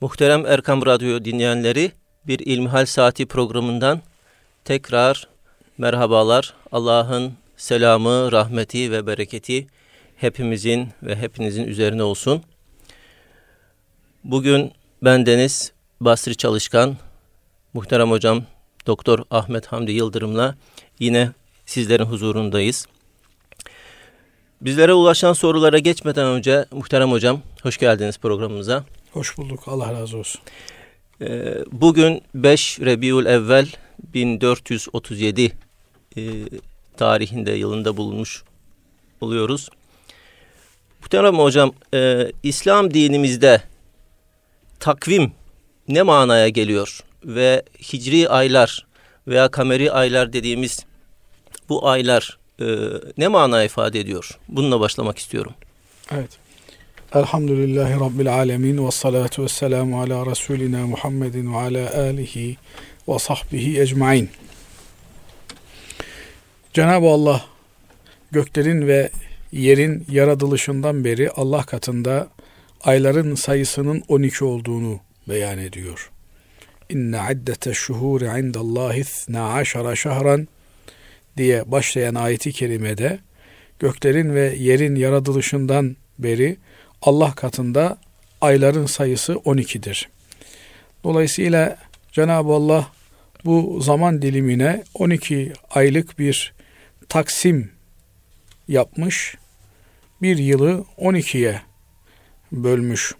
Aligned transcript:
Muhterem 0.00 0.46
Erkam 0.46 0.86
Radyo 0.86 1.24
dinleyenleri 1.24 1.92
bir 2.26 2.38
İlmihal 2.38 2.86
Saati 2.86 3.26
programından 3.26 4.02
tekrar 4.64 5.28
merhabalar. 5.78 6.54
Allah'ın 6.72 7.32
selamı, 7.56 8.32
rahmeti 8.32 8.92
ve 8.92 9.06
bereketi 9.06 9.66
hepimizin 10.16 10.88
ve 11.02 11.16
hepinizin 11.16 11.64
üzerine 11.64 12.02
olsun. 12.02 12.42
Bugün 14.24 14.72
ben 15.02 15.26
Deniz 15.26 15.72
Basri 16.00 16.36
Çalışkan, 16.36 16.96
muhterem 17.74 18.10
hocam 18.10 18.44
Doktor 18.86 19.18
Ahmet 19.30 19.66
Hamdi 19.66 19.92
Yıldırım'la 19.92 20.54
yine 20.98 21.30
sizlerin 21.66 22.04
huzurundayız. 22.04 22.86
Bizlere 24.60 24.94
ulaşan 24.94 25.32
sorulara 25.32 25.78
geçmeden 25.78 26.26
önce 26.26 26.64
muhterem 26.70 27.10
hocam 27.10 27.40
hoş 27.62 27.78
geldiniz 27.78 28.18
programımıza. 28.18 28.84
Hoş 29.14 29.38
bulduk. 29.38 29.62
Allah 29.66 29.92
razı 29.92 30.16
olsun. 30.16 30.40
Ee, 31.20 31.54
bugün 31.72 32.22
5 32.34 32.80
Rebiül 32.80 33.26
Evvel 33.26 33.68
1437 34.14 35.52
e, 36.16 36.22
tarihinde 36.96 37.52
yılında 37.52 37.96
bulunmuş 37.96 38.42
oluyoruz. 39.20 39.68
Muhterem 41.00 41.38
hocam 41.38 41.72
e, 41.94 42.32
İslam 42.42 42.94
dinimizde 42.94 43.62
takvim 44.80 45.32
ne 45.88 46.02
manaya 46.02 46.48
geliyor? 46.48 47.00
Ve 47.24 47.62
hicri 47.92 48.28
aylar 48.28 48.86
veya 49.28 49.48
kameri 49.48 49.92
aylar 49.92 50.32
dediğimiz 50.32 50.84
bu 51.68 51.88
aylar 51.88 52.38
e, 52.60 52.66
ne 53.18 53.28
mana 53.28 53.64
ifade 53.64 54.00
ediyor? 54.00 54.38
Bununla 54.48 54.80
başlamak 54.80 55.18
istiyorum. 55.18 55.54
Evet. 56.10 56.43
Elhamdülillahi 57.14 58.00
Rabbil 58.00 58.34
alemin 58.34 58.86
ve 58.86 58.90
salatu 58.90 59.42
ve 59.42 59.48
selamu 59.48 60.00
ala 60.00 60.26
Resulina 60.26 60.86
Muhammedin 60.86 61.54
ve 61.54 61.56
ala 61.56 61.96
alihi 61.98 62.56
ve 63.08 63.18
sahbihi 63.18 63.80
ecmain. 63.80 64.30
Cenab-ı 66.72 67.06
Allah 67.06 67.44
göklerin 68.30 68.86
ve 68.86 69.10
yerin 69.52 70.06
yaratılışından 70.10 71.04
beri 71.04 71.30
Allah 71.30 71.62
katında 71.62 72.28
ayların 72.84 73.34
sayısının 73.34 74.02
12 74.08 74.44
olduğunu 74.44 75.00
beyan 75.28 75.58
ediyor. 75.58 76.10
İnne 76.90 77.20
addete 77.20 77.74
şuhuri 77.74 78.24
indallahi 78.24 79.04
12 79.30 80.00
şehran 80.00 80.48
diye 81.36 81.70
başlayan 81.70 82.14
ayeti 82.14 82.52
kerimede 82.52 83.18
göklerin 83.78 84.34
ve 84.34 84.54
yerin 84.58 84.94
yaratılışından 84.94 85.96
beri 86.18 86.56
Allah 87.04 87.34
katında 87.34 87.98
ayların 88.40 88.86
sayısı 88.86 89.32
12'dir. 89.32 90.08
Dolayısıyla 91.04 91.76
Cenab-ı 92.12 92.52
Allah 92.52 92.86
bu 93.44 93.80
zaman 93.80 94.22
dilimine 94.22 94.82
12 94.94 95.52
aylık 95.70 96.18
bir 96.18 96.54
taksim 97.08 97.70
yapmış. 98.68 99.36
Bir 100.22 100.38
yılı 100.38 100.84
12'ye 100.98 101.60
bölmüş. 102.52 103.14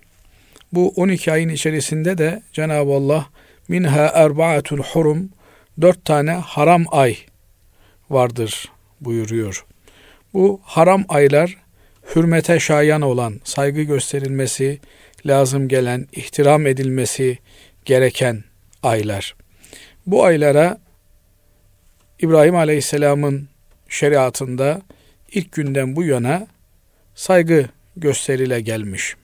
Bu 0.73 0.89
12 0.89 1.33
ayın 1.33 1.49
içerisinde 1.49 2.19
de 2.19 2.43
Cenab-ı 2.53 2.93
Allah 2.93 3.27
minha 3.69 4.07
erbaatun 4.07 4.79
hurum 4.79 5.31
dört 5.81 6.05
tane 6.05 6.33
haram 6.33 6.85
ay 6.91 7.17
vardır 8.11 8.69
buyuruyor. 9.01 9.67
Bu 10.35 10.61
haram 10.65 11.05
aylar 11.09 11.64
hürmete 12.15 12.61
şayan 12.61 13.03
olan, 13.03 13.41
saygı 13.45 13.83
gösterilmesi 13.83 14.81
lazım 15.27 15.69
gelen, 15.69 16.09
ihtiram 16.13 16.67
edilmesi 16.67 17.39
gereken 17.85 18.45
aylar. 18.83 19.37
Bu 20.07 20.25
aylara 20.25 20.79
İbrahim 22.21 22.57
Aleyhisselam'ın 22.57 23.49
şeriatında 23.89 24.83
ilk 25.33 25.53
günden 25.53 25.97
bu 25.97 26.05
yana 26.05 26.47
saygı 27.15 27.69
gösterile 27.97 28.61
gelmiş. 28.61 29.17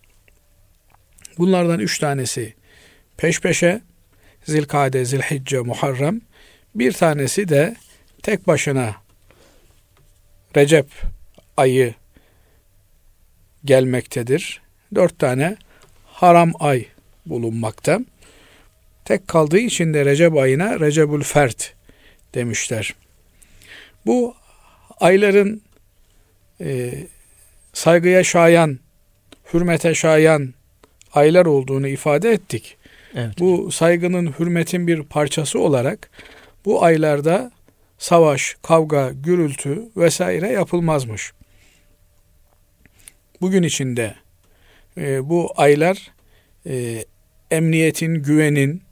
Bunlardan 1.39 1.81
üç 1.81 1.99
tanesi 1.99 2.55
peş 3.17 3.41
peşe 3.41 3.81
Zilkade, 4.45 5.05
Zilhicce, 5.05 5.61
Muharrem. 5.61 6.21
Bir 6.75 6.93
tanesi 6.93 7.49
de 7.49 7.77
tek 8.23 8.47
başına 8.47 8.95
Recep 10.57 10.87
ayı 11.57 11.95
gelmektedir. 13.65 14.61
Dört 14.95 15.19
tane 15.19 15.57
haram 16.07 16.53
ay 16.61 16.85
bulunmakta. 17.27 18.01
Tek 19.05 19.29
kaldığı 19.29 19.59
için 19.59 19.95
de 19.95 20.05
Recep 20.05 20.37
ayına 20.37 20.81
Recebül 20.81 21.23
Fert 21.23 21.75
demişler. 22.35 22.95
Bu 24.07 24.35
ayların 25.01 25.63
e, 26.61 26.95
saygıya 27.73 28.25
şayan, 28.25 28.79
hürmete 29.55 29.95
şayan 29.95 30.55
aylar 31.15 31.47
olduğunu 31.47 31.89
ifade 31.89 32.31
ettik. 32.31 32.77
Evet. 33.15 33.39
Bu 33.39 33.73
saygının, 33.73 34.35
hürmetin 34.39 34.87
bir 34.87 35.03
parçası 35.03 35.59
olarak 35.59 36.11
bu 36.65 36.85
aylarda 36.85 37.51
savaş, 37.99 38.57
kavga, 38.63 39.11
gürültü 39.13 39.83
vesaire 39.97 40.49
yapılmazmış. 40.49 41.33
Bugün 43.41 43.63
içinde 43.63 44.15
e, 44.97 45.29
bu 45.29 45.53
aylar 45.57 46.11
e, 46.67 47.05
emniyetin, 47.51 48.15
güvenin, 48.15 48.83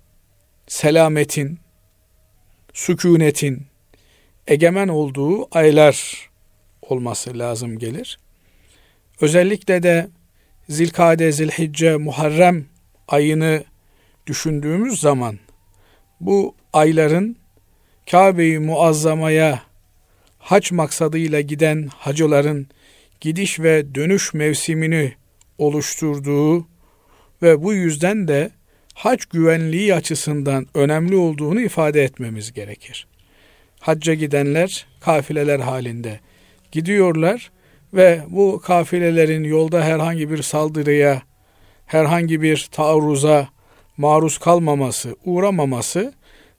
selametin, 0.67 1.59
sükunetin 2.73 3.67
egemen 4.47 4.89
olduğu 4.89 5.57
aylar 5.57 6.29
olması 6.83 7.39
lazım 7.39 7.79
gelir. 7.79 8.19
Özellikle 9.21 9.83
de 9.83 10.09
Zilkade, 10.69 11.33
Zilhicce, 11.33 11.97
Muharrem 11.97 12.67
ayını 13.09 13.65
düşündüğümüz 14.27 15.01
zaman 15.01 15.39
bu 16.21 16.55
ayların 16.73 17.37
Kabe-i 18.11 18.59
Muazzama'ya 18.59 19.63
hac 20.39 20.73
maksadıyla 20.73 21.41
giden 21.41 21.89
hacıların 21.99 22.69
gidiş 23.21 23.61
ve 23.61 23.95
dönüş 23.95 24.35
mevsimini 24.35 25.13
oluşturduğu 25.59 26.67
ve 27.43 27.63
bu 27.63 27.75
yüzden 27.75 28.29
de 28.29 28.51
hac 28.95 29.25
güvenliği 29.25 29.95
açısından 29.95 30.67
önemli 30.75 31.17
olduğunu 31.17 31.61
ifade 31.61 32.03
etmemiz 32.03 32.53
gerekir. 32.53 33.07
Hacca 33.81 34.15
gidenler 34.15 34.87
kafileler 35.01 35.61
halinde 35.61 36.21
gidiyorlar 36.73 37.51
ve 37.95 38.23
bu 38.29 38.61
kafilelerin 38.65 39.45
yolda 39.45 39.85
herhangi 39.85 40.31
bir 40.31 40.43
saldırıya, 40.43 41.23
herhangi 41.87 42.43
bir 42.43 42.69
taarruza 42.73 43.49
maruz 43.97 44.39
kalmaması, 44.39 45.17
uğramaması 45.25 46.15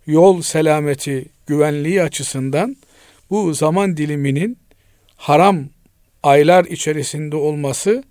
yol 0.08 0.42
selameti, 0.42 1.25
güvenliği 1.48 2.03
açısından 2.03 2.78
bu 3.30 3.53
zaman 3.53 3.98
diliminin 3.98 4.58
haram 5.16 5.66
aylar 6.24 6.66
içerisinde 6.66 7.35
olması 7.35 8.03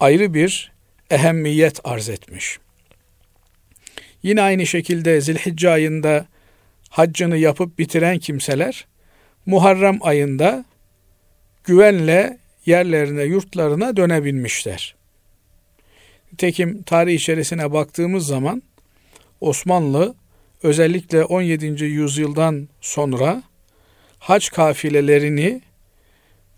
ayrı 0.00 0.34
bir 0.34 0.72
ehemmiyet 1.10 1.80
arz 1.84 2.08
etmiş. 2.08 2.58
Yine 4.22 4.42
aynı 4.42 4.66
şekilde 4.66 5.20
Zilhicce 5.20 5.70
ayında 5.70 6.26
haccını 6.88 7.36
yapıp 7.36 7.78
bitiren 7.78 8.18
kimseler 8.18 8.86
Muharrem 9.46 9.98
ayında 10.00 10.64
güvenle 11.64 12.38
yerlerine, 12.66 13.22
yurtlarına 13.22 13.96
dönebilmişler. 13.96 14.94
Nitekim 16.32 16.82
tarih 16.82 17.14
içerisine 17.14 17.72
baktığımız 17.72 18.26
zaman 18.26 18.62
Osmanlı 19.40 20.14
özellikle 20.62 21.24
17. 21.24 21.84
yüzyıldan 21.84 22.68
sonra 22.80 23.42
hac 24.18 24.48
kafilelerini 24.48 25.60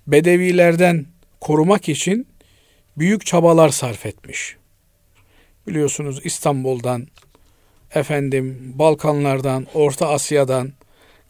Bedevilerden 0.07 1.07
korumak 1.41 1.89
için 1.89 2.27
büyük 2.99 3.27
çabalar 3.27 3.69
sarf 3.69 4.07
etmiş. 4.07 4.57
Biliyorsunuz 5.67 6.21
İstanbul'dan, 6.25 7.07
efendim 7.95 8.73
Balkanlardan, 8.75 9.67
Orta 9.75 10.09
Asya'dan 10.09 10.73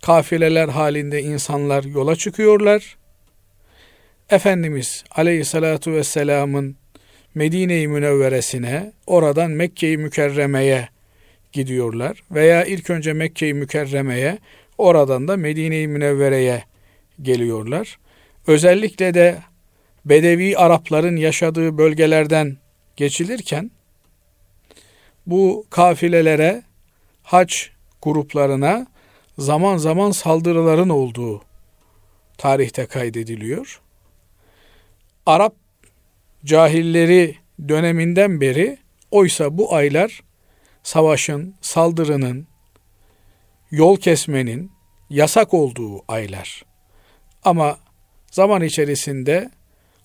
kafileler 0.03 0.69
halinde 0.69 1.23
insanlar 1.23 1.85
yola 1.85 2.17
çıkıyorlar. 2.17 2.97
Efendimiz 4.31 5.05
Aleyhissalatu 5.11 5.93
vesselam'ın 5.93 6.77
Medine-i 7.35 7.89
Münevveresine, 7.89 8.93
oradan 9.07 9.51
Mekke-i 9.51 9.97
Mükerreme'ye 9.97 10.89
gidiyorlar. 11.53 12.23
Veya 12.31 12.65
ilk 12.65 12.91
önce 12.91 13.13
Mekke-i 13.13 13.55
Mükerreme'ye, 13.55 14.39
oradan 14.79 15.29
da 15.29 15.37
Medine-i 15.37 15.89
Münevvere'ye 15.89 16.65
geliyorlar. 17.23 17.99
Özellikle 18.47 19.15
de 19.15 19.39
Bedevi 20.05 20.57
Arapların 20.57 21.17
yaşadığı 21.17 21.79
bölgelerden 21.79 22.57
geçilirken 22.97 23.71
bu 25.27 25.67
kafilelere, 25.71 26.63
hac 27.23 27.55
gruplarına 28.03 28.87
zaman 29.39 29.77
zaman 29.77 30.11
saldırıların 30.11 30.89
olduğu 30.89 31.43
tarihte 32.39 32.87
kaydediliyor. 32.87 33.81
Arap 35.27 35.55
cahilleri 36.45 37.37
döneminden 37.69 38.41
beri 38.41 38.79
oysa 39.11 39.59
bu 39.59 39.75
aylar 39.75 40.23
savaşın, 40.83 41.55
saldırının, 41.61 42.47
yol 43.71 43.97
kesmenin 43.97 44.73
yasak 45.11 45.55
olduğu 45.55 46.13
aylar. 46.13 46.65
Ama 47.45 47.79
zaman 48.33 48.63
içerisinde 48.63 49.51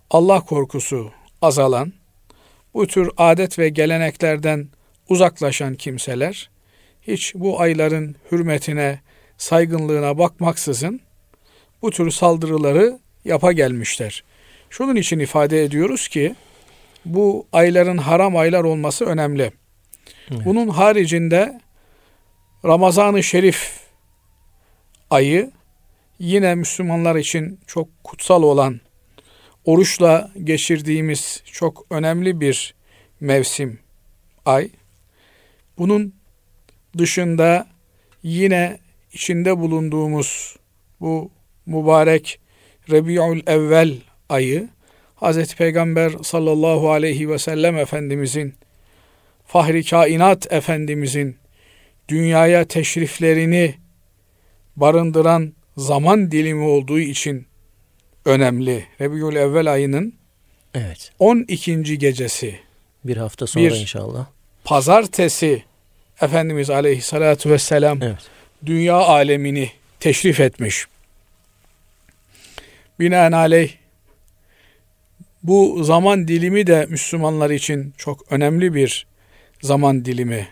Allah 0.09 0.41
korkusu 0.41 1.11
azalan, 1.41 1.93
bu 2.73 2.87
tür 2.87 3.09
adet 3.17 3.59
ve 3.59 3.69
geleneklerden 3.69 4.67
uzaklaşan 5.09 5.75
kimseler 5.75 6.49
hiç 7.01 7.35
bu 7.35 7.61
ayların 7.61 8.15
hürmetine, 8.31 8.99
saygınlığına 9.37 10.17
bakmaksızın 10.17 11.01
bu 11.81 11.91
tür 11.91 12.11
saldırıları 12.11 12.99
yapa 13.25 13.51
gelmişler. 13.51 14.23
Şunun 14.69 14.95
için 14.95 15.19
ifade 15.19 15.63
ediyoruz 15.63 16.07
ki 16.07 16.35
bu 17.05 17.47
ayların 17.53 17.97
haram 17.97 18.35
aylar 18.35 18.63
olması 18.63 19.05
önemli. 19.05 19.51
Evet. 20.31 20.41
Bunun 20.45 20.67
haricinde 20.67 21.61
Ramazan-ı 22.65 23.23
Şerif 23.23 23.79
ayı 25.09 25.51
yine 26.19 26.55
Müslümanlar 26.55 27.15
için 27.15 27.59
çok 27.67 28.03
kutsal 28.03 28.43
olan 28.43 28.79
oruçla 29.65 30.31
geçirdiğimiz 30.43 31.43
çok 31.51 31.85
önemli 31.89 32.41
bir 32.41 32.75
mevsim 33.19 33.79
ay. 34.45 34.69
Bunun 35.77 36.13
dışında 36.97 37.67
yine 38.23 38.77
içinde 39.13 39.57
bulunduğumuz 39.57 40.55
bu 40.99 41.31
mübarek 41.65 42.39
Rebiul 42.91 43.39
Evvel 43.47 43.93
ayı 44.29 44.69
Hazreti 45.15 45.55
Peygamber 45.55 46.11
sallallahu 46.23 46.91
aleyhi 46.91 47.29
ve 47.29 47.39
sellem 47.39 47.77
Efendimizin 47.77 48.53
Fahri 49.45 49.83
Kainat 49.83 50.51
Efendimizin 50.51 51.37
dünyaya 52.09 52.65
teşriflerini 52.65 53.75
barındıran 54.75 55.53
zaman 55.77 56.31
dilimi 56.31 56.63
olduğu 56.63 56.99
için 56.99 57.45
önemli. 58.25 58.85
Rebiul 59.01 59.35
Evvel 59.35 59.73
ayının 59.73 60.13
evet. 60.73 61.11
12. 61.19 61.97
gecesi. 61.97 62.59
Bir 63.03 63.17
hafta 63.17 63.47
sonra 63.47 63.65
bir 63.65 63.71
inşallah. 63.71 64.25
Pazartesi 64.63 65.63
Efendimiz 66.21 66.69
Aleyhisselatü 66.69 67.49
Vesselam 67.49 68.03
evet. 68.03 68.17
dünya 68.65 68.95
alemini 68.95 69.71
teşrif 69.99 70.39
etmiş. 70.39 70.85
Binaenaleyh 72.99 73.71
bu 75.43 75.83
zaman 75.83 76.27
dilimi 76.27 76.67
de 76.67 76.85
Müslümanlar 76.89 77.49
için 77.49 77.93
çok 77.97 78.31
önemli 78.31 78.73
bir 78.73 79.07
zaman 79.61 80.05
dilimi. 80.05 80.47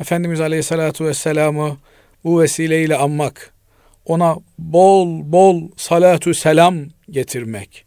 Efendimiz 0.00 0.40
Aleyhisselatü 0.40 1.04
Vesselam'ı 1.04 1.76
bu 2.24 2.40
vesileyle 2.40 2.96
anmak, 2.96 3.53
ona 4.06 4.36
bol 4.58 5.32
bol 5.32 5.68
salatu 5.76 6.34
selam 6.34 6.76
getirmek, 7.10 7.84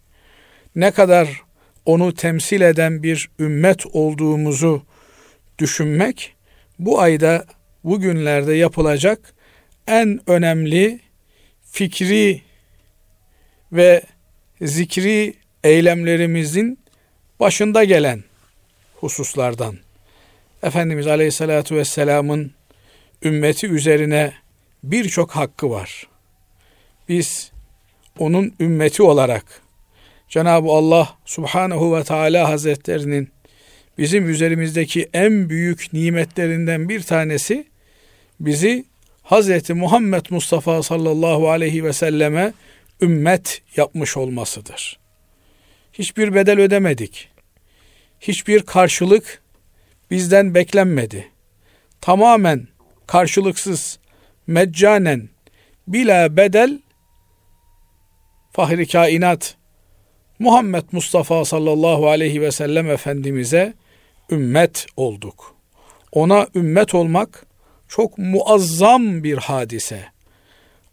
ne 0.76 0.92
kadar 0.92 1.42
onu 1.86 2.14
temsil 2.14 2.62
eden 2.62 3.04
bir 3.04 3.30
ümmet 3.40 3.86
olduğumuzu 3.86 4.84
düşünmek, 5.60 6.36
bu 6.80 7.02
ayda, 7.02 7.46
bu 7.84 8.00
günlerde 8.00 8.54
yapılacak 8.54 9.34
en 9.88 10.20
önemli 10.28 11.00
fikri 11.72 12.42
ve 13.72 14.02
zikri 14.62 15.34
eylemlerimizin 15.64 16.80
başında 17.40 17.84
gelen 17.84 18.24
hususlardan. 18.96 19.78
Efendimiz 20.64 21.08
Aleyhisselatü 21.08 21.76
Vesselam'ın 21.76 22.52
ümmeti 23.24 23.68
üzerine 23.68 24.34
birçok 24.84 25.32
hakkı 25.32 25.70
var. 25.70 26.08
Biz 27.10 27.52
onun 28.20 28.54
ümmeti 28.60 29.04
olarak 29.04 29.62
Cenab-ı 30.30 30.70
Allah 30.70 31.18
Subhanahu 31.26 31.96
ve 31.96 32.04
Teala 32.04 32.50
Hazretlerinin 32.50 33.30
bizim 33.98 34.30
üzerimizdeki 34.30 35.10
en 35.14 35.50
büyük 35.50 35.94
nimetlerinden 35.94 36.90
bir 36.90 37.04
tanesi 37.04 37.68
bizi 38.40 38.86
Hazreti 39.24 39.74
Muhammed 39.74 40.26
Mustafa 40.30 40.84
sallallahu 40.84 41.50
aleyhi 41.50 41.84
ve 41.84 41.94
selleme 41.94 42.54
ümmet 43.02 43.62
yapmış 43.76 44.18
olmasıdır. 44.18 45.00
Hiçbir 45.94 46.36
bedel 46.36 46.60
ödemedik. 46.60 47.30
Hiçbir 48.20 48.62
karşılık 48.62 49.42
bizden 50.12 50.56
beklenmedi. 50.56 51.28
Tamamen 52.02 52.68
karşılıksız, 53.08 54.00
meccanen, 54.48 55.30
bila 55.88 56.38
bedel 56.38 56.80
Fahri 58.52 58.88
Kainat 58.88 59.56
Muhammed 60.40 60.84
Mustafa 60.92 61.46
sallallahu 61.46 62.08
aleyhi 62.08 62.42
ve 62.42 62.52
sellem 62.52 62.90
Efendimiz'e 62.92 63.74
ümmet 64.32 64.86
olduk. 64.96 65.56
Ona 66.12 66.48
ümmet 66.56 66.96
olmak 66.96 67.46
çok 67.88 68.18
muazzam 68.18 69.24
bir 69.24 69.38
hadise. 69.38 70.06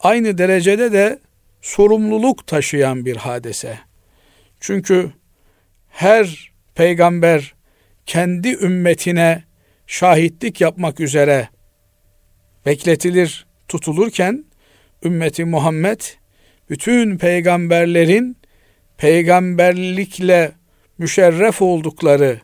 Aynı 0.00 0.38
derecede 0.38 0.92
de 0.92 1.18
sorumluluk 1.62 2.46
taşıyan 2.46 3.04
bir 3.04 3.16
hadise. 3.16 3.78
Çünkü 4.60 5.10
her 5.88 6.52
peygamber 6.74 7.54
kendi 8.06 8.48
ümmetine 8.48 9.44
şahitlik 9.86 10.60
yapmak 10.60 11.00
üzere 11.00 11.48
bekletilir, 12.66 13.46
tutulurken 13.68 14.44
ümmeti 15.04 15.44
Muhammed 15.44 16.00
bütün 16.70 17.18
peygamberlerin 17.18 18.36
peygamberlikle 18.98 20.52
müşerref 20.98 21.62
oldukları, 21.62 22.40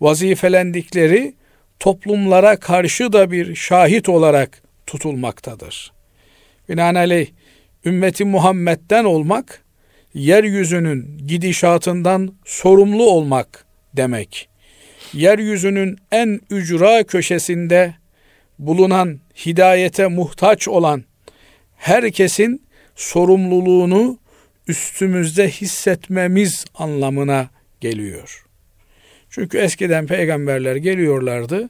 vazifelendikleri 0.00 1.34
toplumlara 1.80 2.56
karşı 2.56 3.12
da 3.12 3.30
bir 3.30 3.54
şahit 3.54 4.08
olarak 4.08 4.62
tutulmaktadır. 4.86 5.92
Binaenaleyh 6.68 7.26
ümmeti 7.84 8.24
Muhammed'den 8.24 9.04
olmak, 9.04 9.64
yeryüzünün 10.14 11.18
gidişatından 11.26 12.34
sorumlu 12.44 13.10
olmak 13.10 13.66
demek. 13.96 14.48
Yeryüzünün 15.12 15.98
en 16.12 16.40
ücra 16.50 17.04
köşesinde 17.04 17.94
bulunan, 18.58 19.20
hidayete 19.46 20.06
muhtaç 20.06 20.68
olan 20.68 21.04
herkesin 21.76 22.62
sorumluluğunu 22.96 24.18
üstümüzde 24.68 25.48
hissetmemiz 25.48 26.64
anlamına 26.74 27.50
geliyor. 27.80 28.44
Çünkü 29.30 29.58
eskiden 29.58 30.06
peygamberler 30.06 30.76
geliyorlardı. 30.76 31.68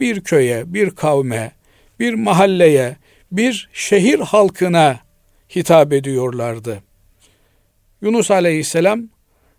Bir 0.00 0.20
köye, 0.20 0.74
bir 0.74 0.90
kavme, 0.90 1.52
bir 2.00 2.14
mahalleye, 2.14 2.96
bir 3.32 3.68
şehir 3.72 4.18
halkına 4.18 5.00
hitap 5.56 5.92
ediyorlardı. 5.92 6.82
Yunus 8.02 8.30
aleyhisselam 8.30 9.08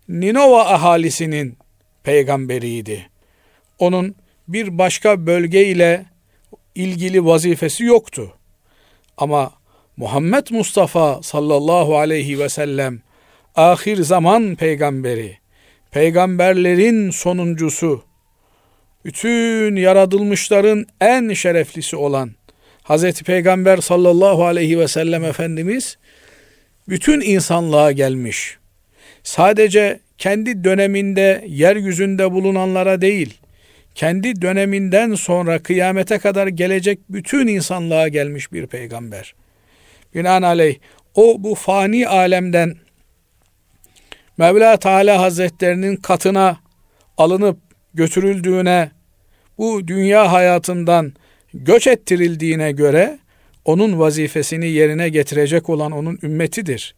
Ninova 0.08 0.64
ahalisinin 0.64 1.58
peygamberiydi. 2.02 3.10
Onun 3.78 4.14
bir 4.48 4.78
başka 4.78 5.26
bölge 5.26 5.66
ile 5.66 6.04
ilgili 6.74 7.24
vazifesi 7.24 7.84
yoktu. 7.84 8.32
Ama 9.16 9.52
Muhammed 9.96 10.46
Mustafa 10.50 11.22
sallallahu 11.22 11.98
aleyhi 11.98 12.38
ve 12.38 12.48
sellem 12.48 13.00
ahir 13.54 13.96
zaman 13.96 14.56
peygamberi, 14.56 15.38
peygamberlerin 15.90 17.10
sonuncusu, 17.10 18.02
bütün 19.04 19.76
yaratılmışların 19.76 20.86
en 21.00 21.32
şereflisi 21.32 21.96
olan 21.96 22.30
Hazreti 22.82 23.24
Peygamber 23.24 23.76
sallallahu 23.76 24.44
aleyhi 24.44 24.78
ve 24.78 24.88
sellem 24.88 25.24
Efendimiz 25.24 25.98
bütün 26.88 27.20
insanlığa 27.20 27.92
gelmiş. 27.92 28.58
Sadece 29.22 30.00
kendi 30.18 30.64
döneminde 30.64 31.44
yeryüzünde 31.48 32.32
bulunanlara 32.32 33.00
değil, 33.00 33.38
kendi 33.94 34.42
döneminden 34.42 35.14
sonra 35.14 35.58
kıyamete 35.58 36.18
kadar 36.18 36.46
gelecek 36.46 36.98
bütün 37.10 37.46
insanlığa 37.46 38.08
gelmiş 38.08 38.52
bir 38.52 38.66
peygamber. 38.66 39.34
Binaenaleyh 40.14 40.76
o 41.14 41.36
bu 41.38 41.54
fani 41.54 42.08
alemden 42.08 42.76
Mevla 44.38 44.76
Teala 44.76 45.20
Hazretlerinin 45.20 45.96
katına 45.96 46.58
alınıp 47.16 47.58
götürüldüğüne 47.94 48.90
bu 49.58 49.88
dünya 49.88 50.32
hayatından 50.32 51.12
göç 51.54 51.86
ettirildiğine 51.86 52.72
göre 52.72 53.18
onun 53.64 53.98
vazifesini 53.98 54.66
yerine 54.66 55.08
getirecek 55.08 55.68
olan 55.68 55.92
onun 55.92 56.18
ümmetidir. 56.22 56.94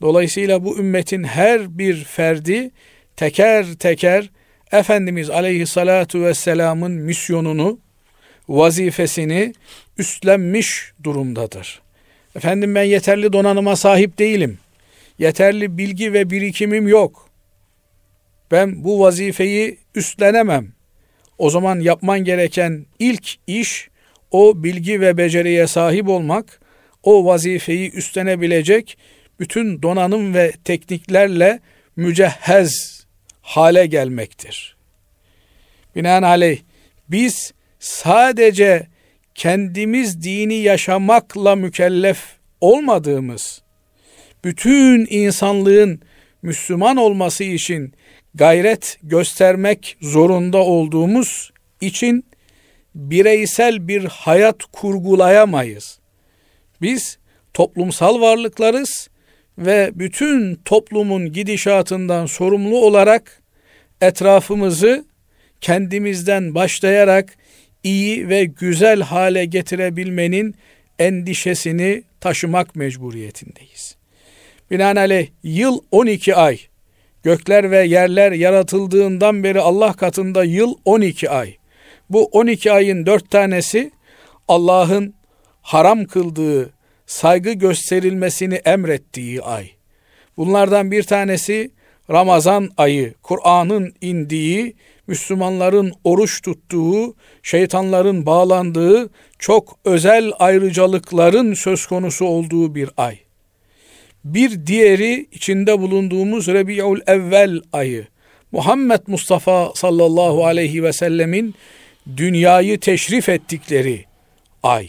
Dolayısıyla 0.00 0.64
bu 0.64 0.78
ümmetin 0.78 1.24
her 1.24 1.78
bir 1.78 2.04
ferdi 2.04 2.70
teker 3.16 3.66
teker 3.78 4.30
Efendimiz 4.72 5.30
Aleyhissalatu 5.30 6.22
vesselamın 6.22 6.92
misyonunu, 6.92 7.78
vazifesini 8.48 9.54
üstlenmiş 9.98 10.92
durumdadır. 11.04 11.82
Efendim 12.36 12.74
ben 12.74 12.82
yeterli 12.82 13.32
donanıma 13.32 13.76
sahip 13.76 14.18
değilim. 14.18 14.58
Yeterli 15.18 15.78
bilgi 15.78 16.12
ve 16.12 16.30
birikimim 16.30 16.88
yok. 16.88 17.28
Ben 18.50 18.84
bu 18.84 19.00
vazifeyi 19.00 19.78
üstlenemem. 19.94 20.68
O 21.38 21.50
zaman 21.50 21.80
yapman 21.80 22.24
gereken 22.24 22.86
ilk 22.98 23.34
iş 23.46 23.88
o 24.30 24.62
bilgi 24.62 25.00
ve 25.00 25.16
beceriye 25.16 25.66
sahip 25.66 26.08
olmak, 26.08 26.60
o 27.02 27.24
vazifeyi 27.24 27.90
üstlenebilecek 27.90 28.98
bütün 29.40 29.82
donanım 29.82 30.34
ve 30.34 30.52
tekniklerle 30.64 31.60
mücehhez 31.96 33.01
hale 33.42 33.86
gelmektir. 33.86 34.76
Binaenaleyh 35.96 36.58
biz 37.08 37.52
sadece 37.78 38.86
kendimiz 39.34 40.22
dini 40.22 40.54
yaşamakla 40.54 41.56
mükellef 41.56 42.22
olmadığımız, 42.60 43.62
bütün 44.44 45.06
insanlığın 45.10 46.00
Müslüman 46.42 46.96
olması 46.96 47.44
için 47.44 47.94
gayret 48.34 48.98
göstermek 49.02 49.96
zorunda 50.00 50.58
olduğumuz 50.58 51.52
için 51.80 52.24
bireysel 52.94 53.88
bir 53.88 54.04
hayat 54.04 54.64
kurgulayamayız. 54.72 55.98
Biz 56.80 57.18
toplumsal 57.54 58.20
varlıklarız 58.20 59.08
ve 59.58 59.90
bütün 59.94 60.54
toplumun 60.54 61.32
gidişatından 61.32 62.26
sorumlu 62.26 62.84
olarak 62.84 63.42
etrafımızı 64.00 65.04
kendimizden 65.60 66.54
başlayarak 66.54 67.36
iyi 67.82 68.28
ve 68.28 68.44
güzel 68.44 69.00
hale 69.00 69.44
getirebilmenin 69.44 70.54
endişesini 70.98 72.02
taşımak 72.20 72.76
mecburiyetindeyiz. 72.76 73.96
Binaenaleyh 74.70 75.28
yıl 75.42 75.78
12 75.90 76.34
ay, 76.34 76.58
gökler 77.22 77.70
ve 77.70 77.86
yerler 77.86 78.32
yaratıldığından 78.32 79.44
beri 79.44 79.60
Allah 79.60 79.92
katında 79.92 80.44
yıl 80.44 80.74
12 80.84 81.30
ay. 81.30 81.56
Bu 82.10 82.24
12 82.24 82.72
ayın 82.72 83.06
4 83.06 83.30
tanesi 83.30 83.90
Allah'ın 84.48 85.14
haram 85.62 86.04
kıldığı, 86.04 86.70
saygı 87.12 87.52
gösterilmesini 87.52 88.54
emrettiği 88.54 89.42
ay. 89.42 89.70
Bunlardan 90.36 90.90
bir 90.90 91.02
tanesi 91.02 91.70
Ramazan 92.10 92.70
ayı, 92.76 93.14
Kur'an'ın 93.22 93.94
indiği, 94.00 94.74
Müslümanların 95.06 95.92
oruç 96.04 96.42
tuttuğu, 96.42 97.14
şeytanların 97.42 98.26
bağlandığı, 98.26 99.10
çok 99.38 99.78
özel 99.84 100.32
ayrıcalıkların 100.38 101.54
söz 101.54 101.86
konusu 101.86 102.24
olduğu 102.24 102.74
bir 102.74 102.90
ay. 102.96 103.18
Bir 104.24 104.66
diğeri 104.66 105.26
içinde 105.32 105.80
bulunduğumuz 105.80 106.48
Rebi'ül 106.48 107.00
Evvel 107.06 107.60
ayı. 107.72 108.06
Muhammed 108.52 109.00
Mustafa 109.06 109.72
sallallahu 109.74 110.46
aleyhi 110.46 110.82
ve 110.82 110.92
sellemin 110.92 111.54
dünyayı 112.16 112.80
teşrif 112.80 113.28
ettikleri 113.28 114.04
ay. 114.62 114.88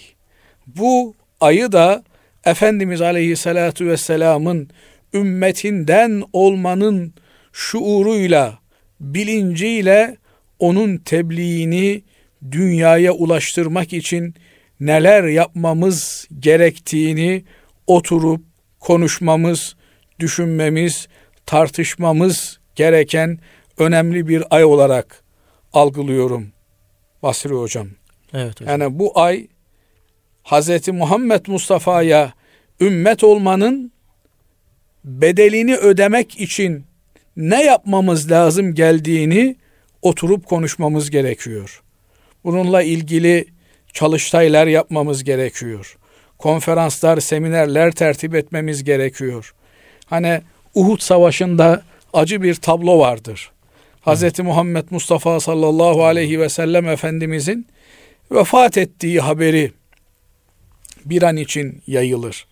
Bu 0.68 1.14
ayı 1.42 1.72
da 1.72 2.04
Efendimiz 2.46 3.02
Aleyhisselatü 3.02 3.88
Vesselam'ın 3.88 4.70
ümmetinden 5.14 6.24
olmanın 6.34 7.14
şuuruyla, 7.54 8.60
bilinciyle 9.00 10.18
onun 10.60 10.98
tebliğini 10.98 12.04
dünyaya 12.52 13.12
ulaştırmak 13.12 13.94
için 13.94 14.36
neler 14.80 15.24
yapmamız 15.24 16.28
gerektiğini 16.40 17.44
oturup 17.88 18.42
konuşmamız, 18.80 19.76
düşünmemiz, 20.20 21.08
tartışmamız 21.46 22.60
gereken 22.76 23.40
önemli 23.78 24.28
bir 24.28 24.44
ay 24.50 24.64
olarak 24.64 25.24
algılıyorum 25.74 26.48
Basri 27.24 27.54
hocam. 27.54 27.88
Evet 28.34 28.62
hocam. 28.62 28.82
Yani 28.82 29.00
bu 29.00 29.20
ay 29.20 29.48
Hz. 30.44 30.88
Muhammed 30.88 31.46
Mustafa'ya 31.48 32.34
ümmet 32.82 33.24
olmanın 33.24 33.92
bedelini 35.06 35.76
ödemek 35.76 36.42
için 36.42 36.86
ne 37.38 37.64
yapmamız 37.64 38.32
lazım 38.32 38.74
geldiğini 38.74 39.56
oturup 40.02 40.46
konuşmamız 40.46 41.10
gerekiyor. 41.10 41.82
Bununla 42.44 42.82
ilgili 42.82 43.46
çalıştaylar 43.94 44.68
yapmamız 44.68 45.24
gerekiyor. 45.24 45.98
Konferanslar, 46.38 47.20
seminerler 47.20 47.92
tertip 47.92 48.36
etmemiz 48.36 48.84
gerekiyor. 48.84 49.54
Hani 50.06 50.42
Uhud 50.76 51.00
Savaşı'nda 51.00 51.84
acı 52.14 52.44
bir 52.44 52.56
tablo 52.56 53.00
vardır. 53.00 53.52
Hz. 54.06 54.40
Muhammed 54.40 54.84
Mustafa 54.90 55.40
sallallahu 55.40 56.04
aleyhi 56.04 56.40
ve 56.40 56.50
sellem 56.50 56.88
Efendimizin 56.88 57.68
vefat 58.32 58.78
ettiği 58.78 59.20
haberi 59.20 59.72
bir 61.06 61.24
an 61.24 61.38
için 61.38 61.82
yayılır. 61.88 62.48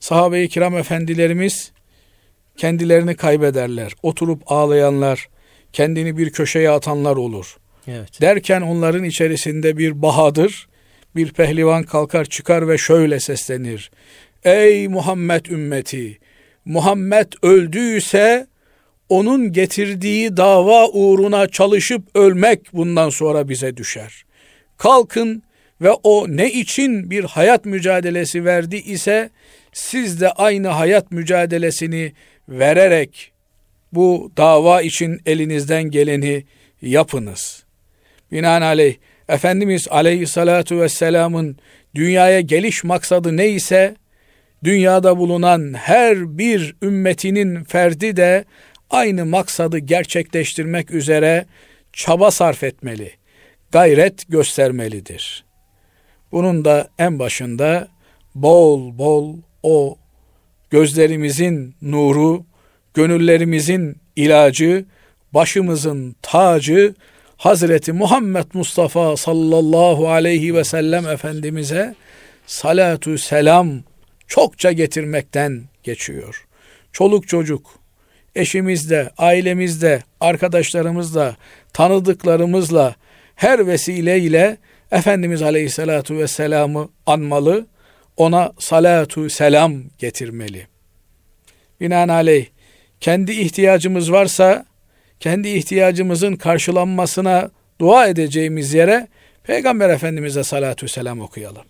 Sahabe-i 0.00 0.48
kiram 0.48 0.76
efendilerimiz 0.76 1.72
kendilerini 2.56 3.14
kaybederler. 3.14 3.92
Oturup 4.02 4.42
ağlayanlar, 4.46 5.28
kendini 5.72 6.16
bir 6.16 6.30
köşeye 6.30 6.70
atanlar 6.70 7.16
olur. 7.16 7.56
Evet. 7.88 8.20
Derken 8.20 8.60
onların 8.60 9.04
içerisinde 9.04 9.76
bir 9.76 10.02
bahadır, 10.02 10.68
bir 11.16 11.32
pehlivan 11.32 11.82
kalkar 11.82 12.24
çıkar 12.24 12.68
ve 12.68 12.78
şöyle 12.78 13.20
seslenir. 13.20 13.90
Ey 14.44 14.88
Muhammed 14.88 15.44
ümmeti! 15.46 16.18
Muhammed 16.64 17.32
öldüyse 17.42 18.46
onun 19.08 19.52
getirdiği 19.52 20.36
dava 20.36 20.88
uğruna 20.88 21.48
çalışıp 21.48 22.02
ölmek 22.14 22.60
bundan 22.72 23.10
sonra 23.10 23.48
bize 23.48 23.76
düşer. 23.76 24.24
Kalkın 24.76 25.42
ve 25.82 25.90
o 25.90 26.26
ne 26.28 26.52
için 26.52 27.10
bir 27.10 27.24
hayat 27.24 27.64
mücadelesi 27.64 28.44
verdi 28.44 28.76
ise 28.76 29.30
siz 29.72 30.20
de 30.20 30.30
aynı 30.30 30.68
hayat 30.68 31.12
mücadelesini 31.12 32.12
vererek 32.48 33.32
bu 33.92 34.32
dava 34.36 34.82
için 34.82 35.20
elinizden 35.26 35.82
geleni 35.82 36.44
yapınız. 36.82 37.64
Binaenaleyh 38.32 38.94
Efendimiz 39.28 39.88
Aleyhissalatu 39.90 40.80
vesselamın 40.80 41.56
dünyaya 41.94 42.40
geliş 42.40 42.84
maksadı 42.84 43.36
neyse 43.36 43.96
dünyada 44.64 45.18
bulunan 45.18 45.74
her 45.74 46.38
bir 46.38 46.76
ümmetinin 46.82 47.64
ferdi 47.64 48.16
de 48.16 48.44
aynı 48.90 49.26
maksadı 49.26 49.78
gerçekleştirmek 49.78 50.90
üzere 50.90 51.46
çaba 51.92 52.30
sarf 52.30 52.62
etmeli, 52.62 53.12
gayret 53.72 54.28
göstermelidir. 54.28 55.44
Bunun 56.32 56.64
da 56.64 56.88
en 56.98 57.18
başında 57.18 57.88
bol 58.34 58.98
bol 58.98 59.36
o 59.62 59.96
gözlerimizin 60.70 61.74
nuru, 61.82 62.44
gönüllerimizin 62.94 63.96
ilacı, 64.16 64.84
başımızın 65.34 66.16
tacı 66.22 66.94
Hazreti 67.36 67.92
Muhammed 67.92 68.44
Mustafa 68.54 69.16
sallallahu 69.16 70.08
aleyhi 70.08 70.54
ve 70.54 70.64
sellem 70.64 71.08
Efendimiz'e 71.08 71.94
salatu 72.46 73.18
selam 73.18 73.70
çokça 74.26 74.72
getirmekten 74.72 75.62
geçiyor. 75.82 76.46
Çoluk 76.92 77.28
çocuk, 77.28 77.78
eşimizle, 78.34 79.10
ailemizle, 79.18 80.02
arkadaşlarımızla, 80.20 81.36
tanıdıklarımızla 81.72 82.94
her 83.34 83.66
vesileyle 83.66 84.56
Efendimiz 84.92 85.42
Aleyhisselatu 85.42 86.18
Vesselam'ı 86.18 86.88
anmalı, 87.06 87.66
ona 88.16 88.52
salatu 88.58 89.30
selam 89.30 89.82
getirmeli. 89.98 90.66
Binaenaleyh 91.80 92.46
kendi 93.00 93.32
ihtiyacımız 93.32 94.12
varsa 94.12 94.66
kendi 95.20 95.48
ihtiyacımızın 95.48 96.36
karşılanmasına 96.36 97.50
dua 97.80 98.06
edeceğimiz 98.06 98.74
yere 98.74 99.08
Peygamber 99.44 99.90
Efendimiz'e 99.90 100.44
salatu 100.44 100.88
selam 100.88 101.20
okuyalım. 101.20 101.64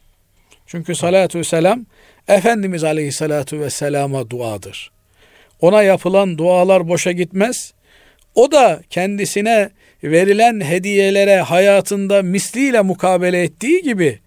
Çünkü 0.67 0.95
salatu 0.95 1.45
selam 1.45 1.87
Efendimiz 2.29 2.85
Aleyhisselatu 2.85 3.61
Vesselam'a 3.61 4.31
duadır. 4.31 4.91
Ona 5.61 5.83
yapılan 5.83 6.39
dualar 6.39 6.89
boşa 6.89 7.13
gitmez. 7.13 7.75
O 8.35 8.53
da 8.53 8.83
kendisine 8.91 9.71
verilen 10.05 10.61
hediyelere 10.61 11.41
hayatında 11.41 12.23
misliyle 12.23 12.81
mukabele 12.81 13.43
ettiği 13.43 13.83
gibi 13.83 14.19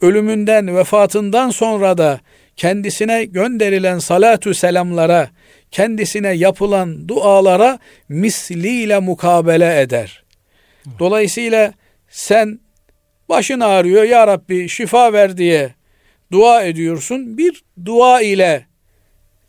ölümünden, 0.00 0.76
vefatından 0.76 1.50
sonra 1.50 1.98
da 1.98 2.20
kendisine 2.56 3.24
gönderilen 3.24 3.98
salatü 3.98 4.54
selamlara, 4.54 5.30
kendisine 5.70 6.28
yapılan 6.32 7.08
dualara 7.08 7.78
misliyle 8.08 8.98
mukabele 8.98 9.80
eder. 9.80 10.24
Dolayısıyla 10.98 11.72
sen 12.08 12.60
başın 13.28 13.60
ağrıyor 13.60 14.04
ya 14.04 14.26
Rabbi 14.26 14.68
şifa 14.68 15.12
ver 15.12 15.36
diye 15.36 15.74
dua 16.32 16.62
ediyorsun. 16.62 17.38
Bir 17.38 17.62
dua 17.84 18.20
ile 18.20 18.66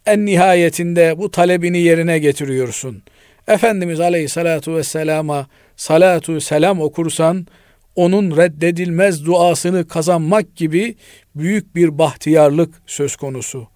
en 0.06 0.25
nihayetinde 0.25 1.18
bu 1.18 1.32
talebini 1.32 1.80
yerine 1.80 2.20
getiriyorsun. 2.20 3.03
Efendimiz 3.48 4.00
Aleyhissalatu 4.00 4.76
vesselama 4.76 5.48
salatu 5.76 6.42
selam 6.42 6.82
okursan 6.82 7.48
onun 7.96 8.38
reddedilmez 8.38 9.26
duasını 9.26 9.88
kazanmak 9.88 10.56
gibi 10.56 10.96
büyük 11.36 11.76
bir 11.76 11.98
bahtiyarlık 11.98 12.82
söz 12.86 13.16
konusu. 13.16 13.68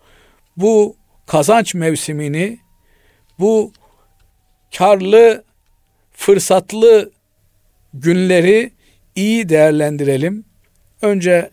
Bu 0.58 0.96
kazanç 1.26 1.76
mevsimini, 1.76 2.60
bu 3.40 3.72
karlı, 4.78 5.44
fırsatlı 6.12 7.12
günleri 7.94 8.72
iyi 9.16 9.50
değerlendirelim. 9.50 10.46
Önce 11.02 11.50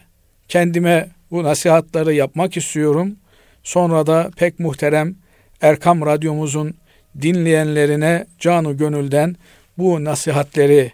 kendime 0.48 1.08
bu 1.30 1.42
nasihatları 1.44 2.14
yapmak 2.14 2.56
istiyorum. 2.56 3.16
Sonra 3.62 4.06
da 4.06 4.30
pek 4.36 4.58
muhterem 4.58 5.14
Erkam 5.60 6.06
Radyomuzun 6.06 6.74
dinleyenlerine 7.20 8.26
canı 8.38 8.72
gönülden 8.72 9.36
bu 9.78 10.04
nasihatleri 10.04 10.92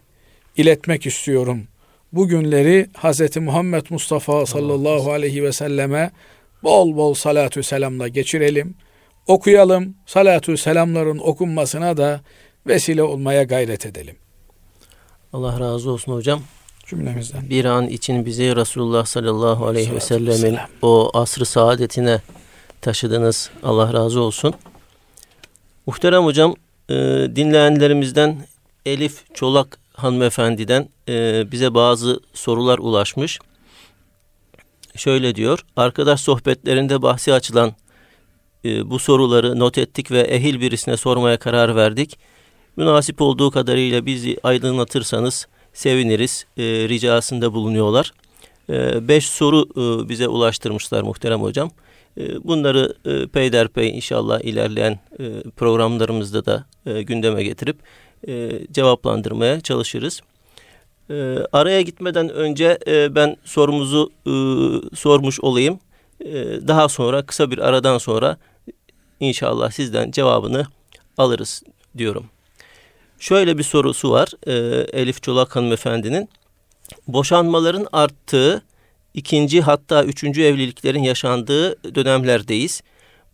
iletmek 0.57 1.07
istiyorum. 1.07 1.63
Bu 2.13 2.29
günleri 2.29 2.87
Hz. 3.03 3.37
Muhammed 3.37 3.87
Mustafa 3.91 4.47
sallallahu 4.47 5.13
aleyhi 5.13 5.43
ve 5.43 5.53
selleme 5.53 6.11
bol 6.63 6.97
bol 6.97 7.15
salatü 7.15 7.63
selamla 7.63 8.09
geçirelim. 8.09 8.75
Okuyalım, 9.27 9.95
salatü 10.07 10.57
selamların 10.57 11.19
okunmasına 11.19 11.97
da 11.97 12.21
vesile 12.67 13.03
olmaya 13.03 13.43
gayret 13.43 13.87
edelim. 13.87 14.17
Allah 15.33 15.61
razı 15.61 15.91
olsun 15.91 16.13
hocam. 16.13 16.41
Cümlemizden. 16.87 17.51
Bir 17.51 17.65
an 17.65 17.89
için 17.89 18.27
bizi 18.27 18.57
Resulullah 18.57 19.07
sallallahu 19.07 19.67
aleyhi 19.67 19.95
ve 19.95 20.01
sellemin 20.01 20.59
o 20.83 21.11
asrı 21.15 21.47
saadetine 21.47 22.21
taşıdınız. 22.81 23.51
Allah 23.63 23.93
razı 23.93 24.21
olsun. 24.21 24.55
Muhterem 25.89 26.25
hocam, 26.25 26.55
e, 26.89 26.95
dinleyenlerimizden 27.37 28.47
Elif 28.87 29.35
Çolak 29.35 29.79
hanımefendiden 29.95 30.89
e, 31.09 31.45
bize 31.53 31.75
bazı 31.75 32.21
sorular 32.35 32.79
ulaşmış. 32.79 33.39
Şöyle 34.97 35.35
diyor, 35.35 35.65
arkadaş 35.77 36.21
sohbetlerinde 36.21 37.03
bahsi 37.03 37.33
açılan 37.33 37.73
e, 38.65 38.91
bu 38.91 38.99
soruları 38.99 39.59
not 39.59 39.79
ettik 39.79 40.11
ve 40.11 40.21
ehil 40.21 40.61
birisine 40.61 40.97
sormaya 40.97 41.39
karar 41.39 41.77
verdik. 41.77 42.19
Münasip 42.77 43.21
olduğu 43.21 43.51
kadarıyla 43.51 44.07
bizi 44.07 44.37
aydınlatırsanız 44.43 45.47
seviniriz 45.73 46.47
e, 46.57 46.63
ricasında 46.63 47.55
bulunuyorlar. 47.55 48.13
E, 48.71 49.09
beş 49.09 49.29
soru 49.29 49.67
e, 49.77 50.09
bize 50.09 50.29
ulaştırmışlar 50.29 51.03
muhterem 51.03 51.43
hocam. 51.43 51.71
E, 52.19 52.45
bunları 52.45 52.95
e, 53.05 53.27
peyderpey 53.27 53.97
inşallah 53.97 54.41
ilerleyen 54.41 55.01
e, 55.19 55.51
programlarımızda 55.57 56.47
da 56.47 56.67
e, 56.87 57.03
gündeme 57.03 57.43
getirip 57.43 57.77
cevaplandırmaya 58.73 59.61
çalışırız. 59.61 60.21
Araya 61.53 61.83
gitmeden 61.83 62.29
önce 62.29 62.79
ben 63.15 63.37
sorumuzu 63.45 64.13
sormuş 64.95 65.41
olayım. 65.41 65.79
Daha 66.69 66.89
sonra 66.89 67.27
kısa 67.27 67.51
bir 67.51 67.59
aradan 67.59 67.99
sonra 67.99 68.37
inşallah 69.21 69.71
sizden 69.71 70.11
cevabını 70.11 70.67
alırız 71.19 71.63
diyorum. 71.99 72.27
Şöyle 73.19 73.59
bir 73.59 73.63
sorusu 73.63 74.11
var 74.11 74.29
Elif 74.93 75.23
Çolak 75.23 75.57
hanımefendinin. 75.57 76.29
Boşanmaların 77.09 77.87
arttığı 77.93 78.63
ikinci 79.19 79.61
hatta 79.61 80.05
üçüncü 80.05 80.43
evliliklerin 80.43 81.03
yaşandığı 81.03 81.95
dönemlerdeyiz. 81.95 82.83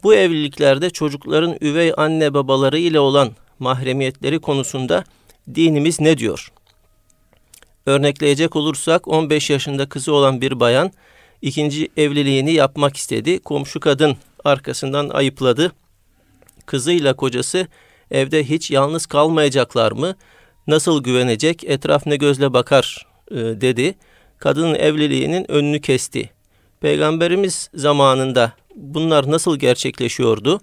Bu 0.02 0.14
evliliklerde 0.14 0.90
çocukların 0.90 1.56
üvey 1.60 1.92
anne 1.96 2.34
babaları 2.34 2.78
ile 2.78 3.00
olan 3.00 3.30
mahremiyetleri 3.58 4.38
konusunda 4.38 5.04
dinimiz 5.54 6.00
ne 6.00 6.18
diyor? 6.18 6.52
Örnekleyecek 7.86 8.56
olursak 8.56 9.08
15 9.08 9.50
yaşında 9.50 9.88
kızı 9.88 10.12
olan 10.12 10.40
bir 10.40 10.60
bayan 10.60 10.92
ikinci 11.42 11.88
evliliğini 11.96 12.52
yapmak 12.52 12.96
istedi. 12.96 13.38
Komşu 13.38 13.80
kadın 13.80 14.16
arkasından 14.44 15.08
ayıpladı. 15.08 15.72
Kızıyla 16.66 17.16
kocası 17.16 17.66
evde 18.10 18.44
hiç 18.44 18.70
yalnız 18.70 19.06
kalmayacaklar 19.06 19.92
mı? 19.92 20.16
Nasıl 20.66 21.02
güvenecek? 21.02 21.64
Etraf 21.64 22.06
ne 22.06 22.16
gözle 22.16 22.52
bakar 22.52 23.06
e, 23.30 23.36
dedi. 23.36 23.94
Kadının 24.44 24.74
evliliğinin 24.74 25.50
önünü 25.50 25.80
kesti. 25.80 26.30
Peygamberimiz 26.80 27.70
zamanında 27.74 28.52
bunlar 28.74 29.30
nasıl 29.30 29.58
gerçekleşiyordu? 29.58 30.60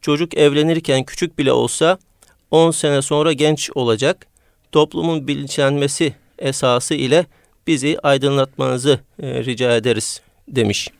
Çocuk 0.00 0.36
evlenirken 0.36 1.04
küçük 1.04 1.38
bile 1.38 1.52
olsa 1.52 1.98
10 2.50 2.70
sene 2.70 3.02
sonra 3.02 3.32
genç 3.32 3.70
olacak. 3.74 4.26
Toplumun 4.72 5.28
bilinçlenmesi 5.28 6.14
esası 6.38 6.94
ile 6.94 7.26
bizi 7.66 7.98
aydınlatmanızı 8.02 9.00
e, 9.22 9.44
rica 9.44 9.76
ederiz 9.76 10.20
demiş 10.48 10.90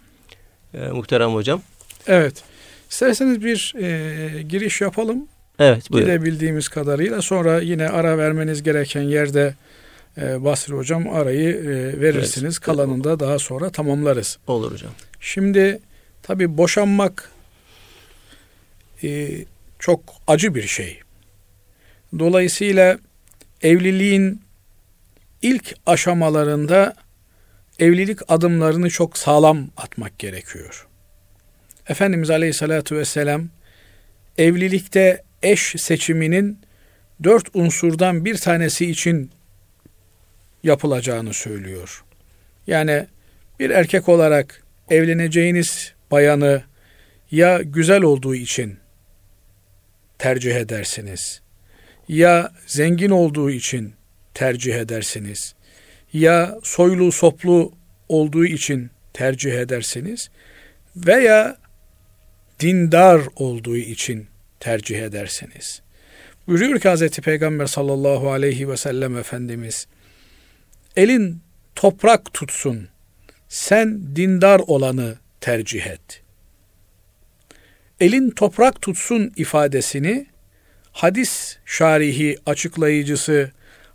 e, 0.75 0.79
muhterem 0.79 1.35
hocam. 1.35 1.63
Evet. 2.07 2.43
İsterseniz 2.91 3.45
bir 3.45 3.75
e, 3.79 4.43
giriş 4.43 4.81
yapalım. 4.81 5.29
Evet 5.59 5.93
buyurun. 5.93 6.11
Gidebildiğimiz 6.11 6.69
kadarıyla 6.69 7.23
sonra 7.23 7.61
yine 7.61 7.89
ara 7.89 8.19
vermeniz 8.19 8.63
gereken 8.63 9.03
yerde 9.03 9.55
e, 10.19 10.45
Basri 10.45 10.75
Hocam 10.75 11.09
arayı 11.09 11.55
e, 11.55 12.01
verirsiniz. 12.01 12.55
Evet. 12.55 12.61
Kalanını 12.61 13.05
da 13.05 13.21
daha 13.21 13.39
sonra 13.39 13.71
tamamlarız. 13.71 14.39
Olur 14.47 14.73
hocam. 14.73 14.93
Şimdi 15.21 15.81
tabi 16.23 16.59
boşanmak 16.59 17.31
e, 19.03 19.31
çok 19.79 20.01
acı 20.27 20.55
bir 20.55 20.67
şey. 20.67 21.01
Dolayısıyla 22.19 22.99
evliliğin 23.63 24.43
ilk 25.43 25.75
aşamalarında 25.87 26.95
evlilik 27.79 28.19
adımlarını 28.29 28.91
çok 28.91 29.19
sağlam 29.19 29.69
atmak 29.77 30.19
gerekiyor. 30.19 30.87
Efendimiz 31.89 32.31
Aleyhisselatü 32.31 32.97
Vesselam 32.97 33.49
evlilikte 34.39 35.23
eş 35.43 35.75
seçiminin 35.79 36.59
dört 37.25 37.57
unsurdan 37.57 38.25
bir 38.25 38.37
tanesi 38.39 38.91
için 38.91 39.31
yapılacağını 40.63 41.35
söylüyor. 41.35 42.05
Yani 42.67 43.07
bir 43.61 43.71
erkek 43.71 44.09
olarak 44.09 44.63
evleneceğiniz 44.91 45.95
bayanı 46.11 46.63
ya 47.31 47.63
güzel 47.63 48.03
olduğu 48.03 48.35
için 48.35 48.79
tercih 50.19 50.57
edersiniz 50.57 51.43
ya 52.09 52.53
zengin 52.67 53.11
olduğu 53.11 53.51
için 53.51 53.95
tercih 54.35 54.75
edersiniz 54.75 55.55
ya 56.13 56.59
soylu 56.63 57.13
soplu 57.13 57.73
olduğu 58.09 58.45
için 58.45 58.91
tercih 59.13 59.53
edersiniz 59.53 60.31
veya 60.97 61.57
dindar 62.61 63.23
olduğu 63.37 63.77
için 63.77 64.27
tercih 64.61 65.03
ederseniz. 65.03 65.83
Buyuruyor 66.47 66.81
ki 66.81 66.89
Hz. 66.89 67.21
Peygamber 67.21 67.67
sallallahu 67.67 68.31
aleyhi 68.31 68.69
ve 68.69 68.77
sellem 68.77 69.19
Efendimiz, 69.19 69.87
elin 70.97 71.41
toprak 71.75 72.35
tutsun, 72.35 72.89
sen 73.49 74.17
dindar 74.17 74.61
olanı 74.67 75.17
tercih 75.41 75.87
et. 75.87 76.23
Elin 78.01 78.31
toprak 78.31 78.83
tutsun 78.83 79.33
ifadesini 79.37 80.27
hadis 80.93 81.57
şarihi 81.65 82.39
açıklayıcısı 82.47 83.51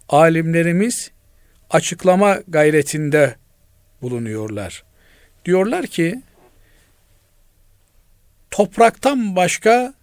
alimlerimiz 0.09 1.11
açıklama 1.69 2.39
gayretinde 2.47 3.35
bulunuyorlar. 4.01 4.83
Diyorlar 5.45 5.87
ki 5.87 6.21
topraktan 8.51 9.35
başka 9.35 9.93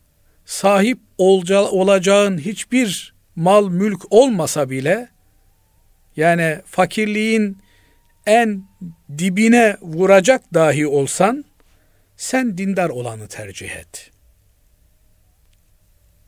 sahip 0.45 0.99
olacağın 1.19 2.39
hiçbir 2.39 3.15
mal 3.37 3.69
mülk 3.69 4.13
olmasa 4.13 4.71
bile 4.71 5.14
yani 6.17 6.59
fakirliğin 6.67 7.59
en 8.27 8.65
dibine 9.19 9.77
vuracak 9.83 10.55
dahi 10.55 10.87
olsan 10.87 11.45
sen 12.17 12.59
dindar 12.59 12.91
olanı 12.91 13.29
tercih 13.29 13.71
et. 13.71 14.11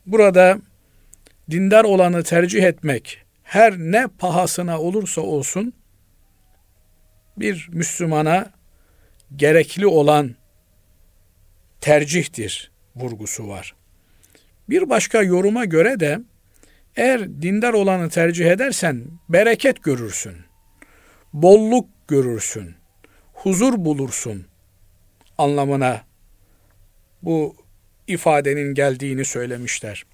Burada 0.06 0.58
dindar 1.50 1.84
olanı 1.84 2.22
tercih 2.22 2.62
etmek 2.62 3.22
her 3.42 3.78
ne 3.78 4.06
pahasına 4.06 4.80
olursa 4.80 5.20
olsun 5.20 5.72
bir 7.36 7.68
Müslümana 7.72 8.52
gerekli 9.36 9.86
olan 9.86 10.34
tercihtir 11.80 12.70
vurgusu 12.96 13.48
var. 13.48 13.74
Bir 14.68 14.88
başka 14.90 15.22
yoruma 15.22 15.64
göre 15.64 16.00
de 16.00 16.20
eğer 16.96 17.42
dindar 17.42 17.72
olanı 17.72 18.10
tercih 18.10 18.46
edersen 18.46 19.04
bereket 19.28 19.82
görürsün. 19.82 20.36
Bolluk 21.32 21.88
görürsün. 22.08 22.74
Huzur 23.32 23.84
bulursun 23.84 24.46
anlamına 25.38 26.04
bu 27.22 27.56
ifadenin 28.06 28.74
geldiğini 28.74 29.24
söylemişler. 29.24 30.04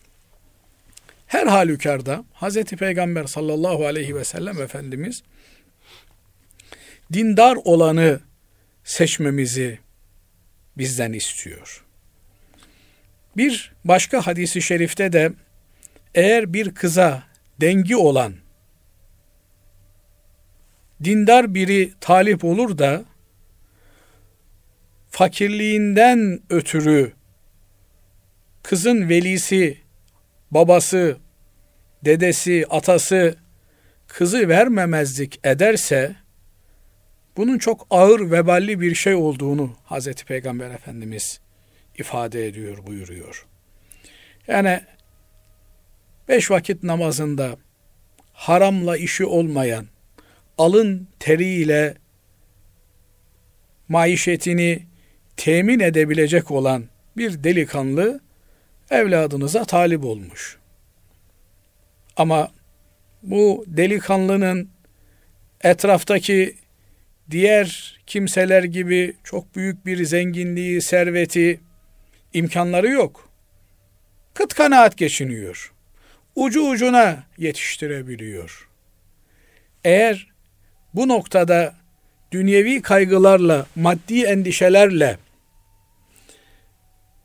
Her 1.27 1.47
halükarda 1.47 2.25
Hz. 2.35 2.64
Peygamber 2.64 3.25
sallallahu 3.25 3.87
aleyhi 3.87 4.16
ve 4.16 4.25
sellem 4.25 4.62
Efendimiz 4.62 5.23
dindar 7.12 7.57
olanı 7.64 8.21
seçmemizi 8.85 9.79
bizden 10.79 11.12
istiyor. 11.12 11.85
Bir 13.37 13.73
başka 13.85 14.27
hadisi 14.27 14.62
şerifte 14.62 15.12
de 15.12 15.33
eğer 16.14 16.53
bir 16.53 16.75
kıza 16.75 17.22
dengi 17.61 17.96
olan 17.96 18.35
dindar 21.05 21.55
biri 21.55 21.92
talip 22.01 22.44
olur 22.44 22.79
da 22.79 23.05
fakirliğinden 25.11 26.40
ötürü 26.51 27.12
kızın 28.62 29.09
velisi, 29.09 29.79
babası, 30.51 31.16
dedesi, 32.05 32.66
atası 32.70 33.37
kızı 34.07 34.48
vermemezlik 34.48 35.40
ederse 35.44 36.16
bunun 37.37 37.59
çok 37.59 37.87
ağır 37.90 38.31
veballi 38.31 38.81
bir 38.81 38.94
şey 38.94 39.14
olduğunu 39.14 39.77
Hazreti 39.85 40.25
Peygamber 40.25 40.70
Efendimiz 40.70 41.40
ifade 41.98 42.46
ediyor, 42.46 42.87
buyuruyor. 42.87 43.46
Yani 44.48 44.81
beş 46.28 46.50
vakit 46.50 46.82
namazında 46.82 47.56
haramla 48.32 48.96
işi 48.96 49.24
olmayan, 49.24 49.87
alın 50.58 51.08
teriyle 51.18 51.94
maişetini 53.88 54.87
temin 55.37 55.80
edebilecek 55.80 56.50
olan 56.50 56.85
bir 57.16 57.44
delikanlı 57.44 58.20
evladınıza 58.90 59.64
talip 59.64 60.04
olmuş. 60.04 60.58
Ama 62.16 62.50
bu 63.22 63.64
delikanlının 63.66 64.70
etraftaki 65.61 66.56
diğer 67.30 68.00
kimseler 68.06 68.64
gibi 68.64 69.16
çok 69.24 69.56
büyük 69.56 69.87
bir 69.87 70.04
zenginliği, 70.04 70.82
serveti, 70.82 71.61
imkanları 72.32 72.88
yok. 72.88 73.28
Kıt 74.35 74.54
kanaat 74.54 74.96
geçiniyor. 74.96 75.71
Ucu 76.37 76.68
ucuna 76.68 77.25
yetiştirebiliyor. 77.38 78.68
Eğer 79.85 80.27
bu 80.95 81.09
noktada 81.09 81.75
dünyevi 82.33 82.83
kaygılarla, 82.83 83.66
maddi 83.77 84.23
endişelerle 84.25 85.18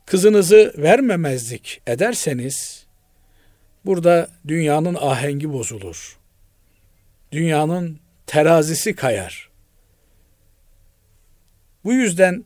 kızınızı 0.06 0.74
vermemezlik 0.78 1.82
ederseniz 1.88 2.86
burada 3.86 4.30
dünyanın 4.48 4.98
ahengi 5.02 5.54
bozulur. 5.54 6.18
Dünyanın 7.32 8.00
terazisi 8.26 8.96
kayar. 8.96 9.50
Bu 11.84 11.94
yüzden 11.94 12.46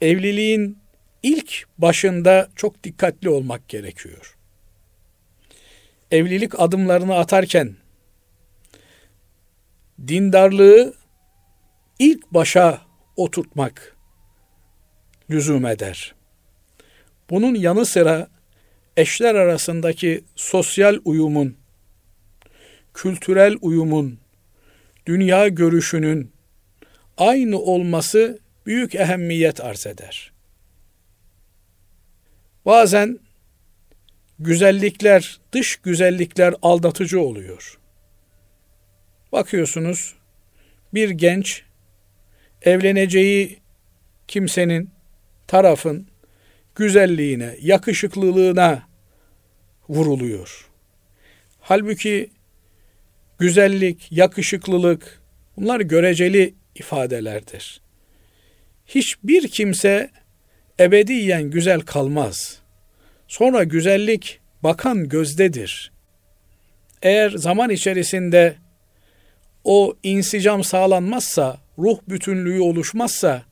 evliliğin 0.00 0.78
ilk 1.22 1.64
başında 1.78 2.48
çok 2.56 2.84
dikkatli 2.84 3.28
olmak 3.28 3.68
gerekiyor. 3.68 4.36
Evlilik 6.10 6.60
adımlarını 6.60 7.14
atarken 7.14 7.76
dindarlığı 10.08 10.94
ilk 11.98 12.30
başa 12.30 12.80
oturtmak 13.16 13.96
lüzum 15.30 15.66
eder. 15.66 16.14
Bunun 17.30 17.54
yanı 17.54 17.86
sıra 17.86 18.28
eşler 18.96 19.34
arasındaki 19.34 20.24
sosyal 20.36 20.98
uyumun, 21.04 21.56
kültürel 22.94 23.56
uyumun, 23.60 24.18
dünya 25.06 25.48
görüşünün 25.48 26.32
aynı 27.18 27.58
olması 27.58 28.38
büyük 28.66 28.94
ehemmiyet 28.94 29.60
arz 29.60 29.86
eder. 29.86 30.32
Bazen 32.66 33.18
güzellikler, 34.40 35.40
dış 35.52 35.76
güzellikler 35.76 36.54
aldatıcı 36.62 37.20
oluyor. 37.20 37.78
Bakıyorsunuz 39.32 40.14
bir 40.94 41.10
genç 41.10 41.62
evleneceği 42.62 43.58
kimsenin, 44.28 44.90
tarafın 45.46 46.06
güzelliğine, 46.74 47.56
yakışıklılığına 47.60 48.82
vuruluyor. 49.88 50.70
Halbuki 51.60 52.30
güzellik, 53.38 54.12
yakışıklılık 54.12 55.22
bunlar 55.56 55.80
göreceli 55.80 56.54
ifadelerdir. 56.74 57.80
Hiçbir 58.86 59.48
kimse 59.48 60.10
ebediyen 60.80 61.50
güzel 61.50 61.80
kalmaz. 61.80 62.59
Sonra 63.30 63.64
güzellik 63.64 64.40
bakan 64.62 65.08
gözdedir. 65.08 65.92
Eğer 67.02 67.30
zaman 67.30 67.70
içerisinde 67.70 68.56
o 69.64 69.94
insicam 70.02 70.64
sağlanmazsa, 70.64 71.58
ruh 71.78 71.98
bütünlüğü 72.08 72.60
oluşmazsa, 72.60 73.42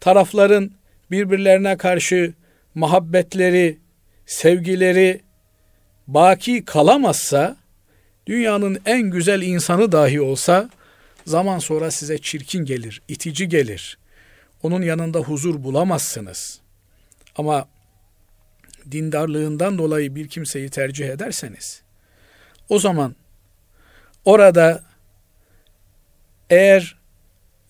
tarafların 0.00 0.70
birbirlerine 1.10 1.76
karşı 1.76 2.34
muhabbetleri, 2.74 3.78
sevgileri 4.26 5.20
baki 6.06 6.64
kalamazsa, 6.64 7.56
dünyanın 8.26 8.78
en 8.86 9.02
güzel 9.02 9.42
insanı 9.42 9.92
dahi 9.92 10.20
olsa, 10.20 10.70
zaman 11.26 11.58
sonra 11.58 11.90
size 11.90 12.18
çirkin 12.18 12.64
gelir, 12.64 13.02
itici 13.08 13.48
gelir. 13.48 13.98
Onun 14.62 14.82
yanında 14.82 15.18
huzur 15.18 15.64
bulamazsınız. 15.64 16.60
Ama 17.36 17.66
dindarlığından 18.90 19.78
dolayı 19.78 20.14
bir 20.14 20.28
kimseyi 20.28 20.70
tercih 20.70 21.08
ederseniz, 21.08 21.82
o 22.68 22.78
zaman 22.78 23.16
orada 24.24 24.84
eğer 26.50 26.98